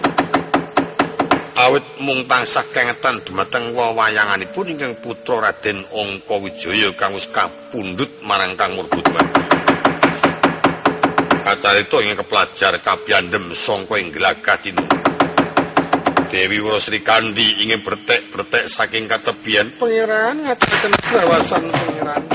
Awit 1.54 1.86
mung 2.02 2.26
tansah 2.26 2.66
kengetan 2.74 3.22
dumateng 3.22 3.76
wawayanganipun 3.78 4.74
ingkang 4.74 4.98
putra 4.98 5.38
Raden 5.38 5.86
Angka 5.92 6.34
Wijaya 6.40 6.90
kang 6.98 7.14
wis 7.14 7.30
kapundhut 7.30 8.10
marang 8.26 8.58
Kang 8.58 8.74
Murbuduman 8.74 9.43
Acarita 11.44 12.00
ing 12.00 12.16
kepelajar 12.16 12.80
kapyandem 12.80 13.52
sangka 13.52 14.00
ing 14.00 14.08
glagatin. 14.08 14.80
Dewi 16.32 16.56
Wurasri 16.56 17.04
Kandi 17.04 17.62
ingin 17.62 17.84
bertek-bertek 17.84 18.64
saking 18.64 19.04
katebian 19.04 19.68
pangeran 19.76 20.40
ngatakan 20.40 20.92
kawasan 21.04 21.68
pangeran. 21.68 22.33